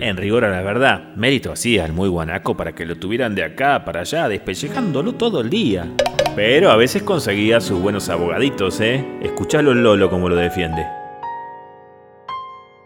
En 0.00 0.16
rigor 0.16 0.44
a 0.44 0.50
la 0.50 0.60
verdad, 0.60 1.14
mérito 1.14 1.52
hacía 1.52 1.86
el 1.86 1.92
muy 1.92 2.08
guanaco 2.08 2.56
para 2.56 2.74
que 2.74 2.84
lo 2.84 2.96
tuvieran 2.96 3.36
de 3.36 3.44
acá 3.44 3.84
para 3.84 4.00
allá, 4.00 4.28
despellejándolo 4.28 5.14
todo 5.14 5.40
el 5.40 5.48
día. 5.48 5.88
Pero 6.34 6.72
a 6.72 6.76
veces 6.76 7.04
conseguía 7.04 7.60
sus 7.60 7.80
buenos 7.80 8.08
abogaditos, 8.08 8.80
¿eh? 8.80 9.04
Escuchalo 9.22 9.72
Lolo 9.72 10.10
como 10.10 10.28
lo 10.28 10.34
defiende. 10.34 10.84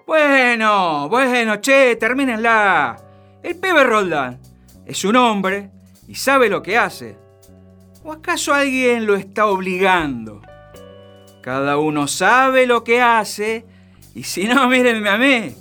Bueno, 0.07 1.09
bueno, 1.09 1.57
che, 1.61 1.97
termínenla. 1.97 2.97
El 3.43 3.57
pibe 3.57 3.83
Roldán 3.83 4.54
es 4.87 5.05
un 5.05 5.17
hombre 5.17 5.71
y 6.07 6.15
sabe 6.15 6.49
lo 6.49 6.63
que 6.63 6.77
hace. 6.77 7.17
¿O 8.03 8.13
acaso 8.13 8.53
alguien 8.53 9.07
lo 9.07 9.15
está 9.15 9.47
obligando? 9.47 10.43
Cada 11.41 11.79
uno 11.79 12.07
sabe 12.07 12.67
lo 12.67 12.85
que 12.85 13.01
hace 13.01 13.65
y 14.15 14.23
si 14.23 14.45
no, 14.45 14.69
mírenme 14.69 15.09
a 15.09 15.19
mí. 15.19 15.55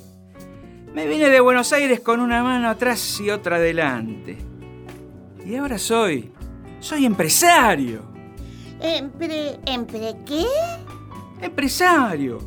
Me 0.94 1.08
vine 1.08 1.30
de 1.30 1.40
Buenos 1.40 1.74
Aires 1.74 2.02
con 2.02 2.20
una 2.20 2.44
mano 2.44 2.70
atrás 2.70 3.20
y 3.20 3.30
otra 3.30 3.56
adelante. 3.56 4.38
Y 5.46 5.56
ahora 5.56 5.78
soy, 5.78 6.32
soy 6.80 7.06
empresario. 7.06 8.04
¿Empre, 8.80 9.60
¿Empre 9.66 10.16
qué? 10.26 10.46
Empresario. 11.42 12.40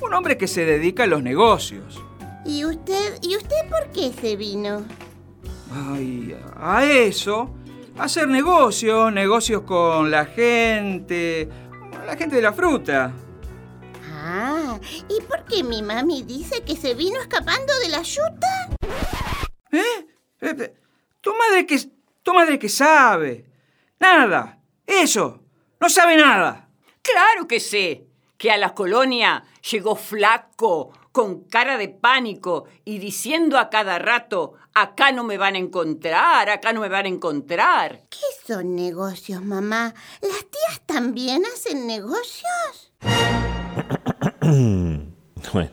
Un 0.00 0.14
hombre 0.14 0.36
que 0.36 0.48
se 0.48 0.64
dedica 0.64 1.04
a 1.04 1.06
los 1.06 1.22
negocios. 1.22 2.02
¿Y 2.44 2.64
usted, 2.64 3.18
¿y 3.22 3.36
usted 3.36 3.68
por 3.70 3.88
qué 3.92 4.12
se 4.20 4.36
vino? 4.36 4.84
Ay, 5.70 6.36
a 6.56 6.84
eso. 6.84 7.50
A 7.98 8.04
hacer 8.04 8.26
negocios, 8.28 9.12
negocios 9.12 9.62
con 9.62 10.10
la 10.10 10.24
gente, 10.24 11.48
la 12.06 12.16
gente 12.16 12.36
de 12.36 12.42
la 12.42 12.52
fruta. 12.52 13.12
Ah, 14.10 14.78
¿y 15.08 15.20
por 15.22 15.44
qué 15.44 15.62
mi 15.62 15.82
mami 15.82 16.22
dice 16.22 16.62
que 16.64 16.76
se 16.76 16.94
vino 16.94 17.20
escapando 17.20 17.72
de 17.80 17.88
la 17.88 18.02
yuta? 18.02 18.68
¿Eh? 19.70 20.06
Eh, 20.40 20.74
Tu 21.20 21.30
madre 21.34 21.66
que, 21.66 21.78
tu 22.22 22.34
madre 22.34 22.58
que 22.58 22.68
sabe. 22.68 23.44
Nada. 24.00 24.58
Eso. 24.86 25.40
No 25.80 25.88
sabe 25.88 26.16
nada. 26.16 26.68
Claro 27.02 27.46
que 27.46 27.60
sé 27.60 28.06
que 28.38 28.50
a 28.50 28.56
la 28.56 28.74
colonia 28.74 29.44
llegó 29.70 29.96
flaco, 29.96 30.92
con 31.12 31.44
cara 31.44 31.76
de 31.76 31.88
pánico 31.88 32.64
y 32.84 32.98
diciendo 32.98 33.58
a 33.58 33.70
cada 33.70 33.98
rato, 33.98 34.54
acá 34.74 35.12
no 35.12 35.24
me 35.24 35.38
van 35.38 35.54
a 35.54 35.58
encontrar, 35.58 36.48
acá 36.48 36.72
no 36.72 36.80
me 36.80 36.88
van 36.88 37.04
a 37.04 37.08
encontrar. 37.08 38.02
¿Qué 38.08 38.18
son 38.46 38.74
negocios, 38.74 39.44
mamá? 39.44 39.94
¿Las 40.22 40.46
tías 40.50 40.80
también 40.86 41.42
hacen 41.54 41.86
negocios? 41.86 42.92
bueno, 45.52 45.70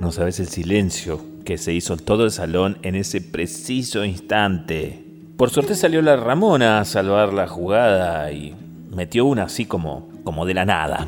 no 0.00 0.12
sabes 0.12 0.40
el 0.40 0.48
silencio 0.48 1.20
que 1.44 1.58
se 1.58 1.72
hizo 1.72 1.92
en 1.92 2.00
todo 2.00 2.24
el 2.24 2.30
salón 2.30 2.78
en 2.82 2.94
ese 2.94 3.20
preciso 3.20 4.04
instante. 4.04 5.04
Por 5.36 5.50
suerte 5.50 5.74
salió 5.74 6.02
la 6.02 6.16
Ramona 6.16 6.80
a 6.80 6.84
salvar 6.84 7.32
la 7.32 7.46
jugada 7.46 8.32
y 8.32 8.56
metió 8.90 9.26
una 9.26 9.44
así 9.44 9.66
como, 9.66 10.08
como 10.24 10.46
de 10.46 10.54
la 10.54 10.64
nada. 10.64 11.06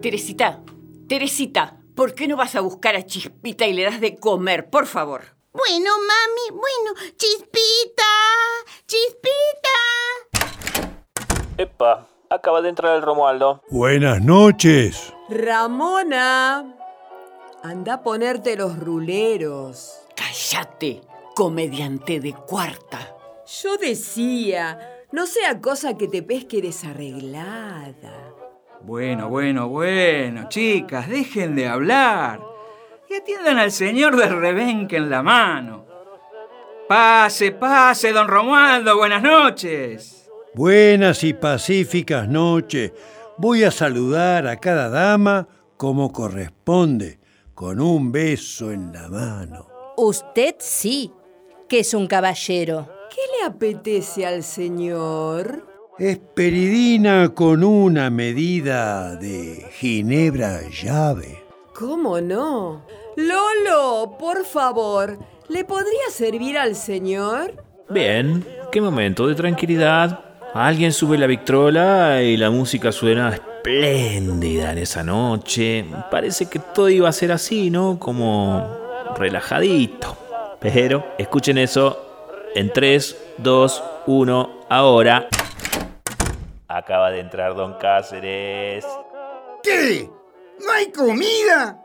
Teresita, 0.00 0.60
Teresita, 1.06 1.79
¿por 2.00 2.14
qué 2.14 2.26
no 2.26 2.34
vas 2.34 2.54
a 2.54 2.62
buscar 2.62 2.96
a 2.96 3.04
Chispita 3.04 3.66
y 3.66 3.74
le 3.74 3.82
das 3.82 4.00
de 4.00 4.16
comer, 4.16 4.70
por 4.70 4.86
favor? 4.86 5.20
Bueno, 5.52 5.90
mami, 5.98 6.58
bueno, 6.58 6.98
chispita, 7.18 8.02
chispita. 8.86 9.76
Epa, 11.58 12.08
acaba 12.30 12.62
de 12.62 12.70
entrar 12.70 12.96
el 12.96 13.02
Romualdo. 13.02 13.60
Buenas 13.68 14.22
noches. 14.22 15.12
Ramona, 15.28 16.74
anda 17.62 17.92
a 17.92 18.02
ponerte 18.02 18.56
los 18.56 18.78
ruleros. 18.78 20.00
Cállate, 20.16 21.02
comediante 21.36 22.18
de 22.18 22.32
cuarta. 22.32 23.14
Yo 23.62 23.76
decía, 23.76 25.04
no 25.12 25.26
sea 25.26 25.60
cosa 25.60 25.98
que 25.98 26.08
te 26.08 26.22
pesque 26.22 26.62
desarreglada. 26.62 28.29
Bueno, 28.90 29.28
bueno, 29.28 29.68
bueno, 29.68 30.48
chicas, 30.48 31.08
dejen 31.08 31.54
de 31.54 31.68
hablar. 31.68 32.40
Y 33.08 33.14
atiendan 33.14 33.60
al 33.60 33.70
señor 33.70 34.16
del 34.16 34.40
rebenque 34.40 34.96
en 34.96 35.08
la 35.08 35.22
mano. 35.22 35.86
Pase, 36.88 37.52
pase, 37.52 38.10
don 38.12 38.26
Romualdo, 38.26 38.96
buenas 38.96 39.22
noches. 39.22 40.28
Buenas 40.54 41.22
y 41.22 41.34
pacíficas 41.34 42.28
noches. 42.28 42.90
Voy 43.38 43.62
a 43.62 43.70
saludar 43.70 44.48
a 44.48 44.56
cada 44.56 44.88
dama 44.88 45.46
como 45.76 46.10
corresponde, 46.10 47.20
con 47.54 47.80
un 47.80 48.10
beso 48.10 48.72
en 48.72 48.92
la 48.92 49.06
mano. 49.06 49.68
Usted 49.98 50.56
sí, 50.58 51.12
que 51.68 51.78
es 51.78 51.94
un 51.94 52.08
caballero. 52.08 52.88
¿Qué 53.08 53.20
le 53.38 53.46
apetece 53.46 54.26
al 54.26 54.42
señor? 54.42 55.69
Esperidina 56.00 57.34
con 57.34 57.62
una 57.62 58.08
medida 58.08 59.16
de 59.16 59.66
ginebra 59.74 60.62
llave. 60.70 61.44
¿Cómo 61.74 62.22
no? 62.22 62.86
Lolo, 63.16 64.16
por 64.18 64.46
favor, 64.46 65.18
¿le 65.50 65.62
podría 65.66 66.08
servir 66.10 66.56
al 66.56 66.74
señor? 66.74 67.62
Bien, 67.90 68.42
qué 68.72 68.80
momento 68.80 69.26
de 69.26 69.34
tranquilidad. 69.34 70.20
Alguien 70.54 70.94
sube 70.94 71.18
la 71.18 71.26
victrola 71.26 72.22
y 72.22 72.38
la 72.38 72.48
música 72.48 72.92
suena 72.92 73.34
espléndida 73.34 74.72
en 74.72 74.78
esa 74.78 75.04
noche. 75.04 75.84
Parece 76.10 76.46
que 76.46 76.60
todo 76.60 76.88
iba 76.88 77.10
a 77.10 77.12
ser 77.12 77.30
así, 77.30 77.68
¿no? 77.68 77.98
Como 77.98 78.74
relajadito. 79.18 80.16
Pero 80.60 81.04
escuchen 81.18 81.58
eso 81.58 82.48
en 82.54 82.72
3, 82.72 83.16
2, 83.36 83.84
1, 84.06 84.60
ahora. 84.70 85.28
Acaba 86.72 87.10
de 87.10 87.18
entrar 87.18 87.56
Don 87.56 87.74
Cáceres. 87.78 88.86
¿Qué? 89.60 90.08
¿No 90.64 90.70
hay 90.70 90.92
comida? 90.92 91.84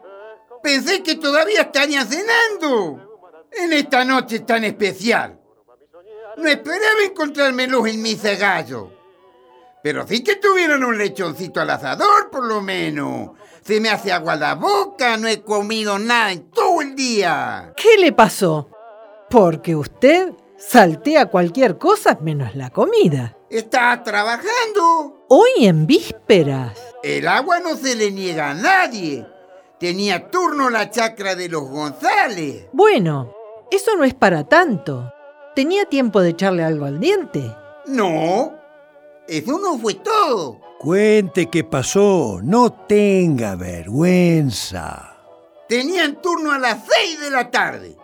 Pensé 0.62 1.02
que 1.02 1.16
todavía 1.16 1.62
estarían 1.62 2.08
cenando. 2.08 3.18
En 3.52 3.74
esta 3.74 4.06
noche 4.06 4.42
tan 4.42 4.64
especial. 4.64 5.40
No 6.38 6.48
esperaba 6.48 7.02
encontrármelos 7.04 7.88
en 7.88 8.00
mi 8.00 8.14
gallo. 8.14 8.92
Pero 9.82 10.06
sí 10.06 10.24
que 10.24 10.36
tuvieron 10.36 10.84
un 10.84 11.00
lechoncito 11.00 11.60
al 11.62 11.72
asador, 11.72 12.30
por 12.30 12.46
lo 12.46 12.62
menos. 12.62 13.32
Se 13.64 13.82
me 13.82 13.90
hace 13.90 14.12
agua 14.12 14.36
la 14.36 14.54
boca, 14.54 15.18
no 15.18 15.28
he 15.28 15.42
comido 15.42 15.98
nada 15.98 16.32
en 16.32 16.52
todo 16.52 16.82
el 16.82 16.96
día. 16.96 17.74
¿Qué 17.76 17.98
le 17.98 18.12
pasó? 18.12 18.70
Porque 19.32 19.76
usted 19.76 20.34
saltea 20.60 21.26
cualquier 21.26 21.80
cosa 21.80 22.20
menos 22.22 22.56
la 22.56 22.70
comida. 22.70 23.35
Está 23.50 24.02
trabajando. 24.04 25.26
Hoy 25.28 25.66
en 25.66 25.86
vísperas. 25.86 26.80
El 27.04 27.28
agua 27.28 27.60
no 27.60 27.76
se 27.76 27.96
le 27.96 28.12
niega 28.12 28.50
a 28.50 28.54
nadie. 28.56 29.26
Tenía 29.80 30.32
turno 30.32 30.72
la 30.72 30.90
chacra 30.90 31.36
de 31.36 31.50
los 31.50 31.70
González. 31.70 32.68
Bueno, 32.74 33.36
eso 33.70 33.96
no 33.96 34.04
es 34.04 34.16
para 34.16 34.46
tanto. 34.46 35.14
¿Tenía 35.56 35.86
tiempo 35.86 36.22
de 36.22 36.30
echarle 36.30 36.64
algo 36.64 36.86
al 36.86 37.00
diente? 37.00 37.56
No, 37.86 38.58
eso 39.28 39.60
no 39.60 39.78
fue 39.78 39.94
todo. 39.94 40.60
Cuente 40.80 41.50
qué 41.50 41.64
pasó, 41.64 42.40
no 42.42 42.74
tenga 42.74 43.56
vergüenza. 43.56 45.18
Tenían 45.70 46.20
turno 46.22 46.52
a 46.52 46.58
las 46.58 46.80
seis 46.88 47.20
de 47.20 47.30
la 47.30 47.52
tarde. 47.52 47.96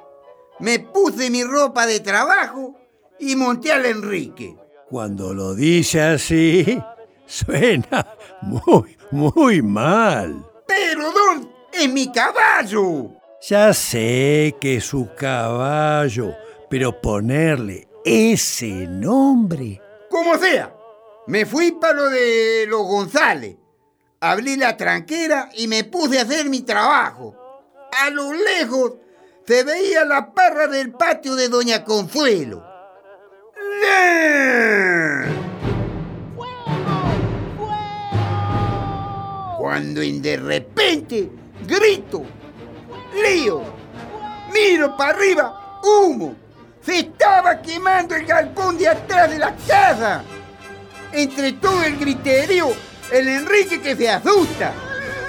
Me 0.59 0.79
puse 0.79 1.31
mi 1.31 1.43
ropa 1.43 1.87
de 1.87 1.99
trabajo 1.99 2.75
y 3.19 3.35
monté 3.35 3.71
al 3.71 3.85
Enrique. 3.87 4.55
Cuando 4.91 5.33
lo 5.33 5.55
dice 5.55 6.01
así, 6.01 6.83
suena 7.25 8.05
muy, 8.41 8.97
muy 9.11 9.61
mal. 9.61 10.45
Pero, 10.67 11.13
don, 11.13 11.49
es 11.71 11.89
mi 11.89 12.11
caballo. 12.11 13.11
Ya 13.47 13.73
sé 13.73 14.57
que 14.59 14.75
es 14.75 14.83
su 14.83 15.07
caballo, 15.15 16.35
pero 16.69 16.99
ponerle 16.99 17.87
ese 18.03 18.67
nombre. 18.67 19.81
Como 20.09 20.37
sea, 20.37 20.75
me 21.25 21.45
fui 21.45 21.71
para 21.71 21.93
lo 21.93 22.09
de 22.09 22.65
los 22.67 22.85
González. 22.85 23.55
Abrí 24.19 24.57
la 24.57 24.75
tranquera 24.75 25.47
y 25.55 25.69
me 25.69 25.85
puse 25.85 26.19
a 26.19 26.23
hacer 26.23 26.49
mi 26.49 26.63
trabajo. 26.63 27.33
A 27.97 28.09
lo 28.09 28.33
lejos 28.33 28.95
se 29.47 29.63
veía 29.63 30.03
la 30.03 30.33
parra 30.33 30.67
del 30.67 30.91
patio 30.91 31.37
de 31.37 31.47
Doña 31.47 31.85
Consuelo. 31.85 32.70
Cuando 39.57 40.01
en 40.01 40.21
de 40.21 40.37
repente 40.37 41.29
grito, 41.65 42.23
lío, 43.23 43.61
miro 44.53 44.95
para 44.97 45.11
arriba, 45.11 45.79
humo. 45.83 46.35
Se 46.81 46.99
estaba 46.99 47.61
quemando 47.61 48.15
el 48.15 48.25
galpón 48.25 48.77
de 48.77 48.87
atrás 48.87 49.29
de 49.29 49.39
la 49.39 49.55
casa. 49.67 50.23
Entre 51.11 51.53
todo 51.53 51.83
el 51.83 51.97
griterío, 51.97 52.69
el 53.11 53.27
Enrique 53.27 53.81
que 53.81 53.95
se 53.95 54.09
asusta, 54.09 54.73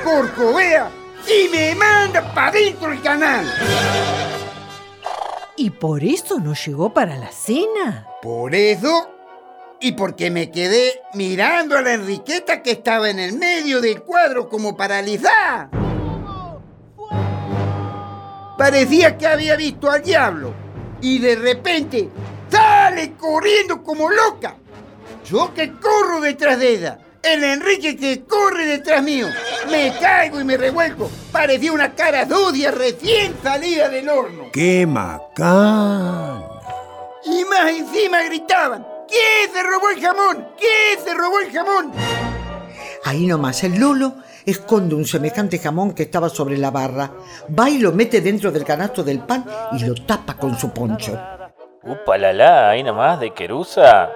corcovea 0.03 0.91
y 1.27 1.49
me 1.49 1.75
manda 1.75 2.33
para 2.35 2.53
dentro 2.53 2.91
del 2.91 3.03
canal. 3.03 3.47
¿Y 5.57 5.71
por 5.71 6.03
eso 6.03 6.38
no 6.38 6.55
llegó 6.55 6.93
para 6.93 7.17
la 7.17 7.31
cena? 7.31 8.12
Por 8.23 8.55
eso 8.55 9.11
y 9.81 9.93
porque 9.93 10.31
me 10.31 10.53
quedé 10.53 11.03
mirando 11.13 11.77
a 11.77 11.83
la 11.83 11.95
Enriqueta 11.95 12.63
que 12.63 12.71
estaba 12.71 13.11
en 13.11 13.19
el 13.19 13.37
medio 13.37 13.81
del 13.81 14.03
cuadro 14.03 14.49
como 14.49 14.77
paralizada. 14.77 15.69
Parecía 18.57 19.19
que 19.19 19.27
había 19.27 19.57
visto 19.57 19.91
al 19.91 20.03
diablo 20.05 20.55
y 21.01 21.19
de 21.19 21.35
repente 21.35 22.11
sale 22.49 23.15
corriendo 23.15 23.83
como 23.83 24.09
loca. 24.09 24.55
Yo 25.25 25.53
que 25.53 25.73
corro 25.73 26.21
detrás 26.21 26.61
de 26.61 26.75
ella, 26.77 26.99
el 27.25 27.43
Enrique 27.43 27.97
que 27.97 28.23
corre 28.23 28.67
detrás 28.67 29.03
mío. 29.03 29.27
Me 29.69 29.93
caigo 29.99 30.41
y 30.41 30.45
me 30.45 30.57
revuelco. 30.57 31.11
Parecía 31.33 31.73
una 31.73 31.93
cara 31.97 32.29
sucia 32.29 32.71
recién 32.71 33.35
salida 33.43 33.89
del 33.89 34.09
horno. 34.09 34.53
¡Qué 34.53 34.87
macana! 34.87 36.52
Y 37.53 37.61
más 37.61 37.71
encima 37.71 38.23
gritaban, 38.23 38.87
¿quién 39.07 39.53
se 39.53 39.62
robó 39.62 39.91
el 39.91 40.01
jamón? 40.01 40.49
¿Quién 40.59 41.05
se 41.05 41.12
robó 41.12 41.38
el 41.41 41.53
jamón? 41.53 41.93
Ahí 43.05 43.27
nomás 43.27 43.62
el 43.65 43.79
Lolo 43.79 44.15
esconde 44.47 44.95
un 44.95 45.05
semejante 45.05 45.59
jamón 45.59 45.93
que 45.93 46.05
estaba 46.05 46.31
sobre 46.31 46.57
la 46.57 46.71
barra, 46.71 47.11
va 47.59 47.69
y 47.69 47.79
lo 47.79 47.93
mete 47.93 48.23
dentro 48.23 48.51
del 48.51 48.65
canasto 48.65 49.03
del 49.03 49.21
pan 49.21 49.45
y 49.73 49.85
lo 49.85 49.95
tapa 49.95 50.35
con 50.35 50.59
su 50.59 50.71
poncho. 50.71 51.12
Upa 51.83 52.17
la 52.17 52.33
la, 52.33 52.71
ahí 52.71 52.83
nomás 52.83 53.21
de 53.21 53.35
Querusa. 53.35 54.11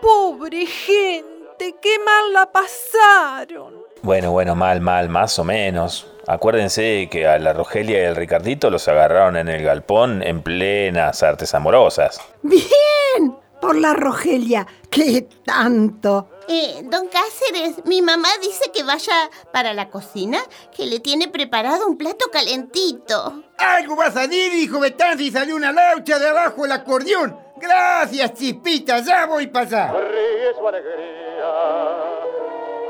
Pobre 0.00 0.64
gente, 0.64 1.74
qué 1.82 1.98
mal 1.98 2.32
la 2.32 2.50
pasaron. 2.50 3.74
Bueno, 4.02 4.30
bueno, 4.30 4.54
mal, 4.54 4.80
mal, 4.80 5.08
más 5.08 5.38
o 5.38 5.44
menos. 5.44 6.06
Acuérdense 6.30 7.08
que 7.10 7.26
a 7.26 7.38
la 7.38 7.54
Rogelia 7.54 8.02
y 8.02 8.04
al 8.04 8.14
Ricardito 8.14 8.68
los 8.68 8.86
agarraron 8.86 9.38
en 9.38 9.48
el 9.48 9.64
galpón 9.64 10.22
en 10.22 10.42
plenas 10.42 11.22
artes 11.22 11.54
amorosas. 11.54 12.20
Bien, 12.42 13.34
por 13.62 13.74
la 13.74 13.94
Rogelia, 13.94 14.66
qué 14.90 15.26
tanto. 15.46 16.28
Eh, 16.46 16.82
don 16.84 17.08
Cáceres, 17.08 17.82
mi 17.86 18.02
mamá 18.02 18.28
dice 18.42 18.70
que 18.74 18.82
vaya 18.82 19.30
para 19.54 19.72
la 19.72 19.88
cocina, 19.88 20.38
que 20.76 20.84
le 20.84 21.00
tiene 21.00 21.28
preparado 21.28 21.86
un 21.86 21.96
plato 21.96 22.26
calentito. 22.30 23.44
Algo 23.56 23.96
va 23.96 24.08
a 24.08 24.12
salir, 24.12 24.52
hijo 24.52 24.80
Betán, 24.80 25.16
si 25.16 25.30
salió 25.30 25.56
una 25.56 25.72
laucha 25.72 26.18
de 26.18 26.28
abajo 26.28 26.66
el 26.66 26.72
acordeón. 26.72 27.38
Gracias, 27.56 28.34
chispita, 28.34 28.98
ya 29.00 29.24
voy 29.24 29.46
para 29.46 29.64
allá. 29.66 29.92
Ríe 29.92 30.52
su 30.58 30.68
alegría 30.68 31.54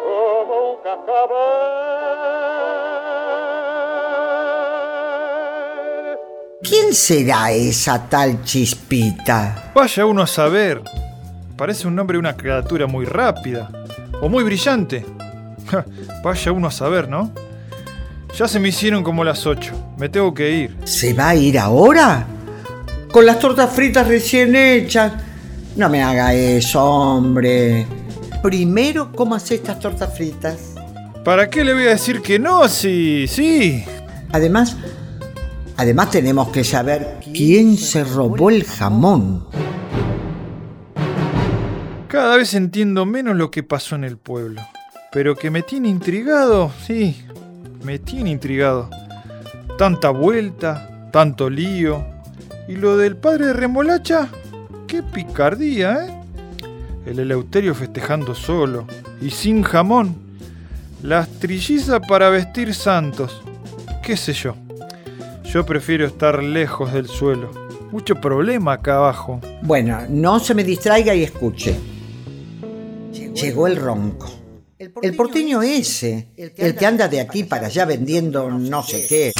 como 0.03 0.72
un 0.72 0.83
cascabel. 0.83 2.47
¿Quién 6.62 6.92
será 6.92 7.53
esa 7.53 8.09
tal 8.09 8.42
chispita? 8.42 9.71
Vaya 9.75 10.05
uno 10.07 10.23
a 10.23 10.27
saber. 10.27 10.83
Parece 11.57 11.87
un 11.87 11.94
nombre 11.94 12.16
de 12.16 12.18
una 12.18 12.37
criatura 12.37 12.88
muy 12.88 13.07
rápida. 13.07 13.71
O 14.21 14.29
muy 14.29 14.42
brillante. 14.42 15.07
Ja, 15.71 15.85
Vaya 16.25 16.51
uno 16.51 16.66
a 16.66 16.71
saber, 16.73 17.09
¿no? 17.09 17.31
Ya 18.37 18.49
se 18.49 18.59
me 18.59 18.71
hicieron 18.71 19.05
como 19.05 19.23
las 19.23 19.47
8. 19.47 19.94
Me 19.99 20.09
tengo 20.09 20.35
que 20.35 20.51
ir. 20.51 20.77
¿Se 20.85 21.14
va 21.14 21.29
a 21.29 21.35
ir 21.37 21.59
ahora? 21.59 22.27
Con 23.12 23.25
las 23.25 23.38
tortas 23.38 23.71
fritas 23.73 24.09
recién 24.09 24.57
hechas. 24.57 25.12
No 25.77 25.88
me 25.88 26.03
haga 26.03 26.35
eso, 26.35 26.85
hombre. 26.85 27.87
Primero, 28.42 29.12
¿cómo 29.12 29.37
hace 29.37 29.55
estas 29.55 29.79
tortas 29.79 30.16
fritas? 30.16 30.75
¿Para 31.25 31.49
qué 31.49 31.64
le 31.64 31.73
voy 31.73 31.85
a 31.85 31.90
decir 31.90 32.21
que 32.21 32.38
no? 32.40 32.68
Sí, 32.68 33.27
sí. 33.29 33.85
Además, 34.33 34.77
además 35.79 36.11
tenemos 36.11 36.49
que 36.49 36.64
saber 36.64 37.21
quién 37.33 37.77
se 37.77 38.03
robó 38.03 38.51
el 38.51 38.64
jamón. 38.64 39.47
Cada 42.09 42.37
vez 42.37 42.53
entiendo 42.55 43.07
menos 43.07 43.37
lo 43.37 43.51
que 43.53 43.62
pasó 43.62 43.95
en 43.95 44.03
el 44.03 44.19
pueblo. 44.19 44.61
Pero 45.12 45.37
que 45.37 45.51
me 45.51 45.62
tiene 45.62 45.88
intrigado, 45.88 46.73
sí, 46.85 47.23
me 47.85 48.01
tiene 48.01 48.31
intrigado. 48.31 48.91
Tanta 49.79 50.11
vuelta, 50.11 51.09
tanto 51.12 51.49
lío. 51.49 52.05
Y 52.67 52.75
lo 52.75 52.97
del 52.97 53.17
padre 53.17 53.47
de 53.47 53.53
Remolacha, 53.53 54.29
qué 54.88 55.03
picardía, 55.03 56.07
¿eh? 56.07 56.14
El 57.07 57.21
Eleuterio 57.21 57.75
festejando 57.75 58.35
solo 58.35 58.85
y 59.21 59.31
sin 59.31 59.62
jamón. 59.62 60.17
Las 61.03 61.29
trillizas 61.38 62.01
para 62.09 62.31
vestir 62.31 62.75
santos. 62.75 63.43
¿Qué 64.03 64.17
sé 64.17 64.33
yo? 64.33 64.57
Yo 65.52 65.64
prefiero 65.64 66.04
estar 66.04 66.42
lejos 66.42 66.92
del 66.92 67.08
suelo. 67.08 67.50
Mucho 67.90 68.16
problema 68.16 68.74
acá 68.74 68.96
abajo. 68.96 69.40
Bueno, 69.62 69.98
no 70.11 70.40
se 70.40 70.54
me 70.54 70.62
distraiga 70.62 71.14
y 71.14 71.22
escuche. 71.22 71.74
Llegó 73.34 73.66
el 73.66 73.76
ronco. 73.76 74.30
El 74.78 75.16
porteño 75.16 75.62
ese, 75.62 76.28
el 76.37 76.76
que 76.76 76.87
anda 76.87 77.08
de 77.08 77.20
aquí 77.20 77.44
para 77.44 77.68
allá 77.68 77.87
vendiendo 77.87 78.50
no 78.50 78.82
sé 78.82 79.06
qué. 79.08 79.32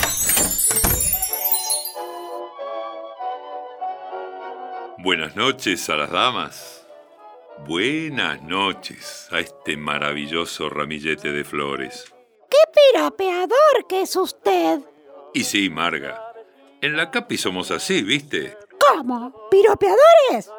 Buenas 4.96 5.36
noches 5.36 5.90
a 5.90 5.96
las 5.96 6.10
damas. 6.10 6.86
Buenas 7.66 8.42
noches 8.42 9.28
a 9.30 9.40
este 9.40 9.76
maravilloso 9.76 10.70
ramillete 10.70 11.32
de 11.32 11.44
flores. 11.44 12.06
¡Qué 12.48 12.56
piropeador 12.94 13.86
que 13.86 14.02
es 14.02 14.16
usted! 14.16 14.80
Y 15.34 15.44
sí, 15.44 15.70
Marga. 15.70 16.32
En 16.80 16.96
la 16.96 17.10
Capi 17.10 17.36
somos 17.36 17.70
así, 17.70 18.02
¿viste? 18.02 18.56
¿Cómo? 18.78 19.48
¿Piropeadores? 19.50 20.50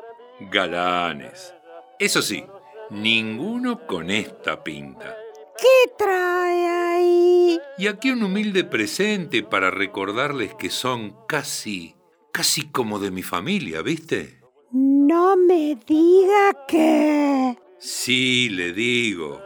Galanes. 0.51 1.53
Eso 1.97 2.21
sí, 2.21 2.43
ninguno 2.89 3.85
con 3.85 4.09
esta 4.09 4.63
pinta. 4.63 5.17
¿Qué 5.57 5.91
trae 5.97 6.67
ahí? 6.67 7.59
Y 7.77 7.87
aquí 7.87 8.11
un 8.11 8.23
humilde 8.23 8.63
presente 8.63 9.43
para 9.43 9.71
recordarles 9.71 10.53
que 10.53 10.69
son 10.69 11.15
casi, 11.27 11.95
casi 12.31 12.69
como 12.69 12.99
de 12.99 13.11
mi 13.11 13.23
familia, 13.23 13.81
¿viste? 13.81 14.39
No 14.71 15.35
me 15.35 15.77
diga 15.85 16.65
que... 16.67 17.57
Sí, 17.79 18.49
le 18.49 18.71
digo, 18.71 19.41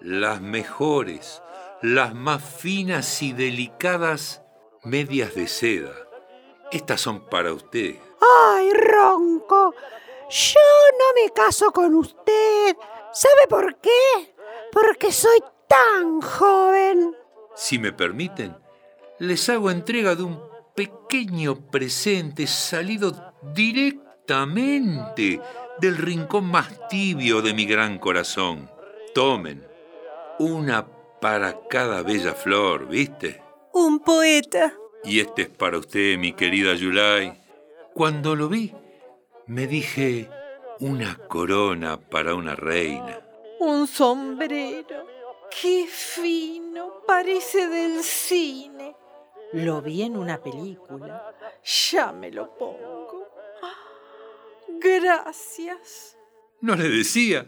las 0.00 0.40
mejores, 0.40 1.42
las 1.82 2.14
más 2.14 2.42
finas 2.42 3.22
y 3.22 3.32
delicadas 3.32 4.45
medias 4.86 5.34
de 5.34 5.48
seda. 5.48 5.92
Estas 6.70 7.00
son 7.00 7.26
para 7.26 7.52
usted. 7.52 7.96
¡Ay, 8.48 8.70
ronco! 8.72 9.74
Yo 10.30 10.60
no 10.98 11.22
me 11.22 11.32
caso 11.32 11.72
con 11.72 11.94
usted. 11.94 12.76
¿Sabe 13.12 13.46
por 13.48 13.76
qué? 13.76 14.34
Porque 14.72 15.10
soy 15.12 15.38
tan 15.68 16.20
joven. 16.20 17.16
Si 17.54 17.78
me 17.78 17.92
permiten, 17.92 18.56
les 19.18 19.48
hago 19.48 19.70
entrega 19.70 20.14
de 20.14 20.22
un 20.22 20.40
pequeño 20.74 21.68
presente 21.70 22.46
salido 22.46 23.34
directamente 23.54 25.40
del 25.80 25.96
rincón 25.96 26.44
más 26.44 26.88
tibio 26.88 27.42
de 27.42 27.54
mi 27.54 27.66
gran 27.66 27.98
corazón. 27.98 28.70
Tomen, 29.14 29.66
una 30.38 30.86
para 31.20 31.66
cada 31.68 32.02
bella 32.02 32.34
flor, 32.34 32.86
¿viste? 32.86 33.45
Un 33.78 33.98
poeta. 33.98 34.72
Y 35.04 35.20
este 35.20 35.42
es 35.42 35.48
para 35.50 35.76
usted, 35.76 36.16
mi 36.16 36.32
querida 36.32 36.74
Yulai. 36.74 37.38
Cuando 37.92 38.34
lo 38.34 38.48
vi, 38.48 38.72
me 39.48 39.66
dije 39.66 40.30
una 40.80 41.18
corona 41.28 42.00
para 42.00 42.34
una 42.34 42.56
reina. 42.56 43.20
Un 43.60 43.86
sombrero. 43.86 45.06
¡Qué 45.60 45.86
fino! 45.90 47.02
Parece 47.06 47.68
del 47.68 48.02
cine. 48.02 48.96
Lo 49.52 49.82
vi 49.82 50.04
en 50.04 50.16
una 50.16 50.42
película. 50.42 51.34
Ya 51.90 52.12
me 52.12 52.30
lo 52.30 52.56
pongo. 52.56 53.28
Ah, 53.62 53.74
Gracias. 54.80 56.16
No 56.62 56.76
le 56.76 56.88
decía, 56.88 57.44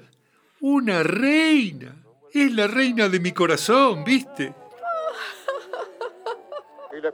una 0.60 1.02
reina. 1.02 2.04
Es 2.34 2.52
la 2.52 2.66
reina 2.66 3.08
de 3.08 3.18
mi 3.18 3.32
corazón, 3.32 4.04
¿viste? 4.04 4.54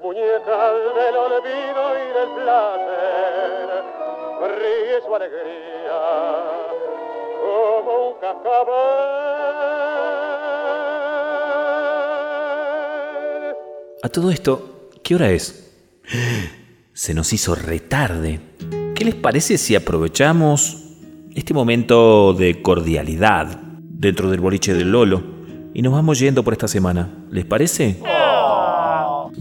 Muñecas 0.03 0.75
del 0.95 1.17
olvido 1.17 1.83
y 1.95 2.07
del 2.19 2.43
placer 2.43 3.85
ríe 4.49 4.97
alegría 5.15 6.01
como 7.41 8.09
un 8.09 8.15
cascabel. 8.21 8.75
A 14.03 14.09
todo 14.09 14.31
esto, 14.31 14.91
¿qué 15.03 15.15
hora 15.15 15.31
es? 15.31 15.73
Se 16.93 17.15
nos 17.15 17.33
hizo 17.33 17.55
retarde. 17.55 18.41
¿Qué 18.95 19.05
les 19.05 19.15
parece 19.15 19.59
si 19.59 19.75
aprovechamos 19.75 20.97
este 21.35 21.53
momento 21.53 22.33
de 22.33 22.63
cordialidad 22.63 23.59
dentro 23.81 24.31
del 24.31 24.41
boliche 24.41 24.73
del 24.75 24.93
Lolo 24.93 25.23
y 25.75 25.83
nos 25.83 25.93
vamos 25.93 26.19
yendo 26.19 26.43
por 26.43 26.53
esta 26.55 26.69
semana? 26.69 27.27
¿Les 27.31 27.45
parece? 27.45 28.01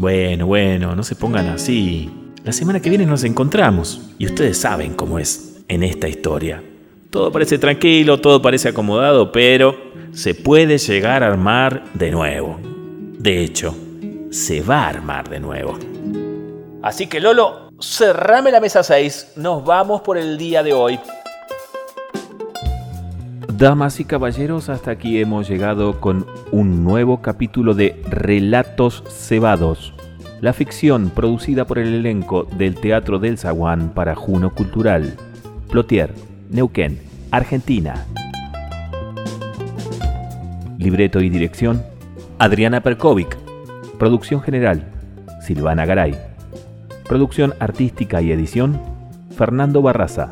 Bueno, 0.03 0.47
bueno, 0.47 0.97
no 0.97 1.03
se 1.03 1.15
pongan 1.15 1.47
así. 1.47 2.11
La 2.43 2.51
semana 2.51 2.81
que 2.81 2.89
viene 2.89 3.05
nos 3.05 3.23
encontramos 3.23 4.01
y 4.17 4.25
ustedes 4.25 4.57
saben 4.57 4.95
cómo 4.95 5.17
es 5.17 5.63
en 5.69 5.81
esta 5.81 6.09
historia. 6.09 6.61
Todo 7.09 7.31
parece 7.31 7.57
tranquilo, 7.57 8.19
todo 8.19 8.41
parece 8.41 8.67
acomodado, 8.67 9.31
pero 9.31 9.77
se 10.11 10.35
puede 10.35 10.77
llegar 10.77 11.23
a 11.23 11.27
armar 11.27 11.85
de 11.93 12.11
nuevo. 12.11 12.59
De 13.17 13.45
hecho, 13.45 13.77
se 14.29 14.59
va 14.59 14.83
a 14.83 14.89
armar 14.89 15.29
de 15.29 15.39
nuevo. 15.39 15.79
Así 16.81 17.07
que 17.07 17.21
Lolo, 17.21 17.69
cerrame 17.79 18.51
la 18.51 18.59
mesa 18.59 18.83
6. 18.83 19.35
Nos 19.37 19.63
vamos 19.63 20.01
por 20.01 20.17
el 20.17 20.37
día 20.37 20.63
de 20.63 20.73
hoy. 20.73 20.99
Damas 23.57 23.99
y 23.99 24.05
caballeros, 24.05 24.69
hasta 24.69 24.89
aquí 24.89 25.21
hemos 25.21 25.47
llegado 25.47 26.01
con 26.01 26.25
un 26.51 26.83
nuevo 26.83 27.21
capítulo 27.21 27.75
de 27.75 28.01
Relatos 28.09 29.03
Cebados, 29.07 29.93
la 30.41 30.53
ficción 30.53 31.11
producida 31.11 31.65
por 31.65 31.77
el 31.77 31.93
elenco 31.93 32.47
del 32.57 32.73
Teatro 32.73 33.19
del 33.19 33.37
Zaguán 33.37 33.89
para 33.89 34.15
Juno 34.15 34.55
Cultural, 34.55 35.15
Plotier, 35.69 36.15
Neuquén, 36.49 36.99
Argentina. 37.29 38.07
Libreto 40.79 41.21
y 41.21 41.29
dirección, 41.29 41.83
Adriana 42.39 42.81
Perkovic. 42.81 43.37
Producción 43.99 44.41
general, 44.41 44.91
Silvana 45.45 45.85
Garay. 45.85 46.17
Producción 47.07 47.53
artística 47.59 48.19
y 48.19 48.31
edición, 48.31 48.81
Fernando 49.37 49.83
Barraza. 49.83 50.31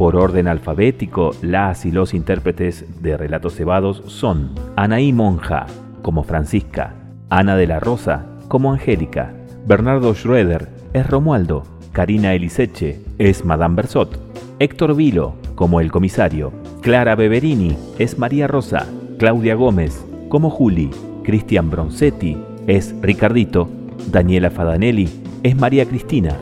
Por 0.00 0.16
orden 0.16 0.48
alfabético, 0.48 1.32
las 1.42 1.84
y 1.84 1.92
los 1.92 2.14
intérpretes 2.14 3.02
de 3.02 3.18
Relatos 3.18 3.54
Cebados 3.56 4.02
son 4.06 4.54
Anaí 4.74 5.12
Monja, 5.12 5.66
como 6.00 6.22
Francisca, 6.22 6.94
Ana 7.28 7.54
de 7.54 7.66
la 7.66 7.80
Rosa, 7.80 8.24
como 8.48 8.72
Angélica, 8.72 9.34
Bernardo 9.66 10.14
Schroeder, 10.14 10.70
es 10.94 11.06
Romualdo, 11.06 11.64
Karina 11.92 12.32
Eliseche, 12.32 13.02
es 13.18 13.44
Madame 13.44 13.74
Bersot, 13.74 14.18
Héctor 14.58 14.96
Vilo, 14.96 15.34
como 15.54 15.82
el 15.82 15.92
comisario, 15.92 16.50
Clara 16.80 17.14
Beverini, 17.14 17.76
es 17.98 18.18
María 18.18 18.46
Rosa, 18.46 18.86
Claudia 19.18 19.54
Gómez, 19.54 20.02
como 20.30 20.48
Juli, 20.48 20.88
Cristian 21.24 21.68
Bronzetti, 21.68 22.38
es 22.66 22.94
Ricardito, 23.02 23.68
Daniela 24.10 24.48
Fadanelli, 24.48 25.10
es 25.42 25.54
María 25.56 25.84
Cristina, 25.84 26.38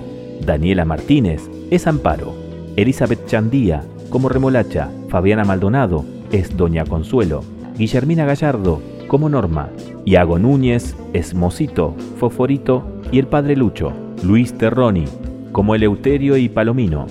Daniela 0.46 0.84
Martínez, 0.84 1.50
es 1.72 1.88
Amparo, 1.88 2.47
Elizabeth 2.78 3.26
Chandía, 3.26 3.82
como 4.08 4.28
Remolacha, 4.28 4.88
Fabiana 5.08 5.44
Maldonado, 5.44 6.04
es 6.30 6.56
Doña 6.56 6.84
Consuelo, 6.84 7.42
Guillermina 7.76 8.24
Gallardo, 8.24 8.80
como 9.08 9.28
Norma, 9.28 9.70
Iago 10.04 10.38
Núñez, 10.38 10.94
es 11.12 11.34
Mosito, 11.34 11.96
Foforito 12.18 12.84
y 13.10 13.18
el 13.18 13.26
Padre 13.26 13.56
Lucho, 13.56 13.92
Luis 14.22 14.56
Terroni, 14.56 15.06
como 15.50 15.74
Eleuterio 15.74 16.36
y 16.36 16.48
Palomino, 16.48 17.08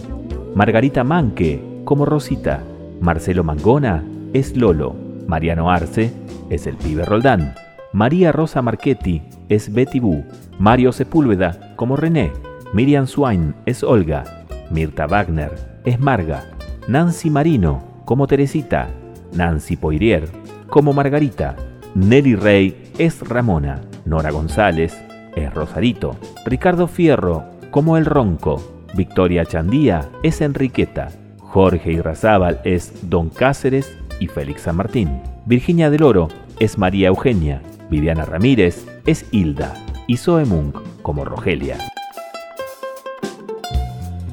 Margarita 0.56 1.04
Manque, 1.04 1.62
como 1.84 2.06
Rosita, 2.06 2.64
Marcelo 3.02 3.44
Mangona, 3.44 4.06
es 4.32 4.56
Lolo, 4.56 4.96
Mariano 5.28 5.70
Arce, 5.70 6.14
es 6.50 6.66
el 6.66 6.78
pibe 6.78 7.04
Roldán, 7.04 7.56
María 7.92 8.32
Rosa 8.32 8.62
Marchetti, 8.62 9.22
es 9.50 9.74
Betty 9.74 10.00
Boo, 10.00 10.24
Mario 10.60 10.94
Sepúlveda, 10.94 11.74
como 11.76 11.98
René, 11.98 12.32
Miriam 12.72 13.06
Swain, 13.06 13.54
es 13.66 13.84
Olga, 13.84 14.38
Mirta 14.72 15.08
Wagner 15.08 15.52
es 15.86 16.00
Marga, 16.00 16.44
Nancy 16.88 17.30
Marino 17.30 17.84
como 18.06 18.28
Teresita, 18.28 18.90
Nancy 19.34 19.76
Poirier 19.76 20.30
como 20.70 20.94
Margarita, 20.94 21.56
Nelly 21.96 22.36
Rey 22.36 22.92
es 22.98 23.28
Ramona, 23.28 23.82
Nora 24.06 24.32
González 24.32 24.98
es 25.36 25.54
Rosarito, 25.54 26.16
Ricardo 26.46 26.88
Fierro 26.88 27.46
como 27.72 27.98
El 27.98 28.06
Ronco, 28.06 28.86
Victoria 28.96 29.46
Chandía 29.46 30.10
es 30.24 30.42
Enriqueta, 30.42 31.10
Jorge 31.40 31.92
Irrazábal 31.92 32.60
es 32.64 33.10
Don 33.10 33.30
Cáceres 33.30 33.98
y 34.20 34.28
Félix 34.28 34.62
San 34.62 34.76
Martín, 34.76 35.22
Virginia 35.46 35.90
del 35.90 36.04
Oro 36.04 36.28
es 36.60 36.78
María 36.78 37.10
Eugenia, 37.10 37.62
Viviana 37.90 38.26
Ramírez 38.26 38.86
es 39.06 39.26
Hilda. 39.32 39.74
Y 40.10 40.16
Zoe 40.16 40.46
Munk 40.46 40.78
como 41.02 41.26
Rogelia. 41.26 41.78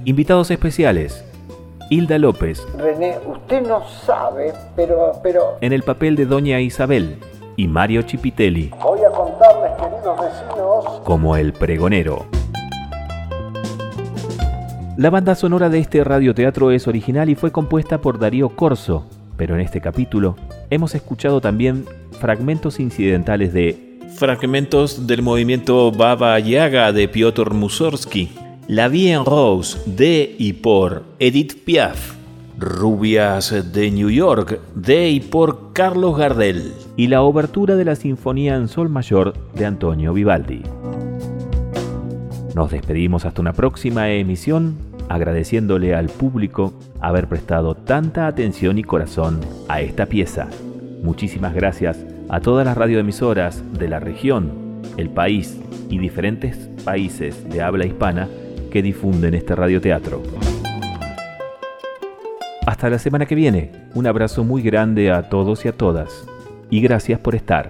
Invitados 0.07 0.51
especiales. 0.51 1.25
Hilda 1.89 2.19
López, 2.19 2.67
René, 2.77 3.17
usted 3.27 3.67
no 3.67 3.83
sabe, 3.89 4.53
pero, 4.77 5.13
pero... 5.23 5.57
en 5.63 5.73
el 5.73 5.83
papel 5.83 6.15
de 6.17 6.27
Doña 6.27 6.61
Isabel, 6.61 7.17
y 7.57 7.69
Mario 7.69 8.03
Chipitelli, 8.03 8.71
Voy 8.83 9.01
a 9.03 9.11
contarles, 9.11 9.73
queridos 9.73 10.21
vecinos, 10.21 11.01
como 11.05 11.37
el 11.37 11.55
pregonero. 11.55 12.27
La 14.99 15.09
banda 15.09 15.35
sonora 15.35 15.71
de 15.71 15.79
este 15.79 16.05
radioteatro 16.05 16.71
es 16.71 16.87
original 16.87 17.31
y 17.31 17.35
fue 17.35 17.51
compuesta 17.51 18.03
por 18.03 18.19
Darío 18.19 18.51
Corso, 18.51 19.07
pero 19.39 19.55
en 19.55 19.63
este 19.63 19.81
capítulo 19.81 20.37
hemos 20.69 20.95
escuchado 20.95 21.41
también 21.41 21.87
fragmentos 22.21 22.79
incidentales 22.79 23.55
de 23.55 24.01
fragmentos 24.17 25.07
del 25.07 25.23
movimiento 25.23 25.91
Baba 25.93 26.39
Yaga 26.39 26.93
de 26.93 27.09
Piotr 27.09 27.53
Mussorgsky, 27.55 28.31
La 28.69 28.89
Vie 28.89 29.13
en 29.13 29.27
Rose 29.27 29.79
de 29.85 30.37
y 30.39 30.55
por 30.55 31.05
Edith 31.19 31.65
Piaf, 31.67 32.15
Rubias 32.59 33.55
de 33.75 33.91
New 33.91 34.09
York 34.09 34.59
de 34.75 35.11
y 35.11 35.21
por 35.21 35.75
Carlos 35.75 36.17
Gardel 36.17 36.73
y 36.97 37.09
la 37.09 37.21
obertura 37.21 37.77
de 37.77 37.85
la 37.85 37.95
Sinfonía 37.95 38.57
en 38.57 38.69
Sol 38.69 38.89
Mayor 38.89 39.35
de 39.53 39.67
Antonio 39.67 40.15
Vivaldi. 40.15 40.63
Nos 42.55 42.71
despedimos 42.71 43.27
hasta 43.27 43.43
una 43.43 43.53
próxima 43.53 44.11
emisión 44.11 44.77
agradeciéndole 45.11 45.95
al 45.95 46.07
público 46.07 46.73
haber 47.01 47.29
prestado 47.29 47.75
tanta 47.75 48.27
atención 48.27 48.79
y 48.79 48.83
corazón 48.83 49.41
a 49.69 49.83
esta 49.83 50.07
pieza. 50.07 50.49
Muchísimas 51.03 51.53
gracias 51.53 51.99
a 52.31 52.41
todas 52.41 52.65
las 52.65 52.79
radioemisoras 52.79 53.63
de 53.79 53.89
la 53.89 54.01
región, 54.01 54.81
el 54.97 55.11
país 55.11 55.59
y 55.91 55.99
diferentes 55.99 56.57
países 56.83 57.47
de 57.51 57.61
habla 57.61 57.85
hispana 57.85 58.27
que 58.75 58.83
difunden 58.83 59.35
este 59.35 59.55
radioteatro. 59.55 60.21
Hasta 62.67 62.91
la 62.91 62.99
semana 62.99 63.25
que 63.25 63.37
viene, 63.37 63.71
un 63.95 64.09
abrazo 64.09 64.43
muy 64.43 64.63
grande 64.63 65.13
a 65.13 65.29
todos 65.29 65.65
y 65.65 65.69
a 65.69 65.73
todas, 65.73 66.27
y 66.71 66.81
gracias 66.81 67.21
por 67.21 67.37
estar. 67.37 67.69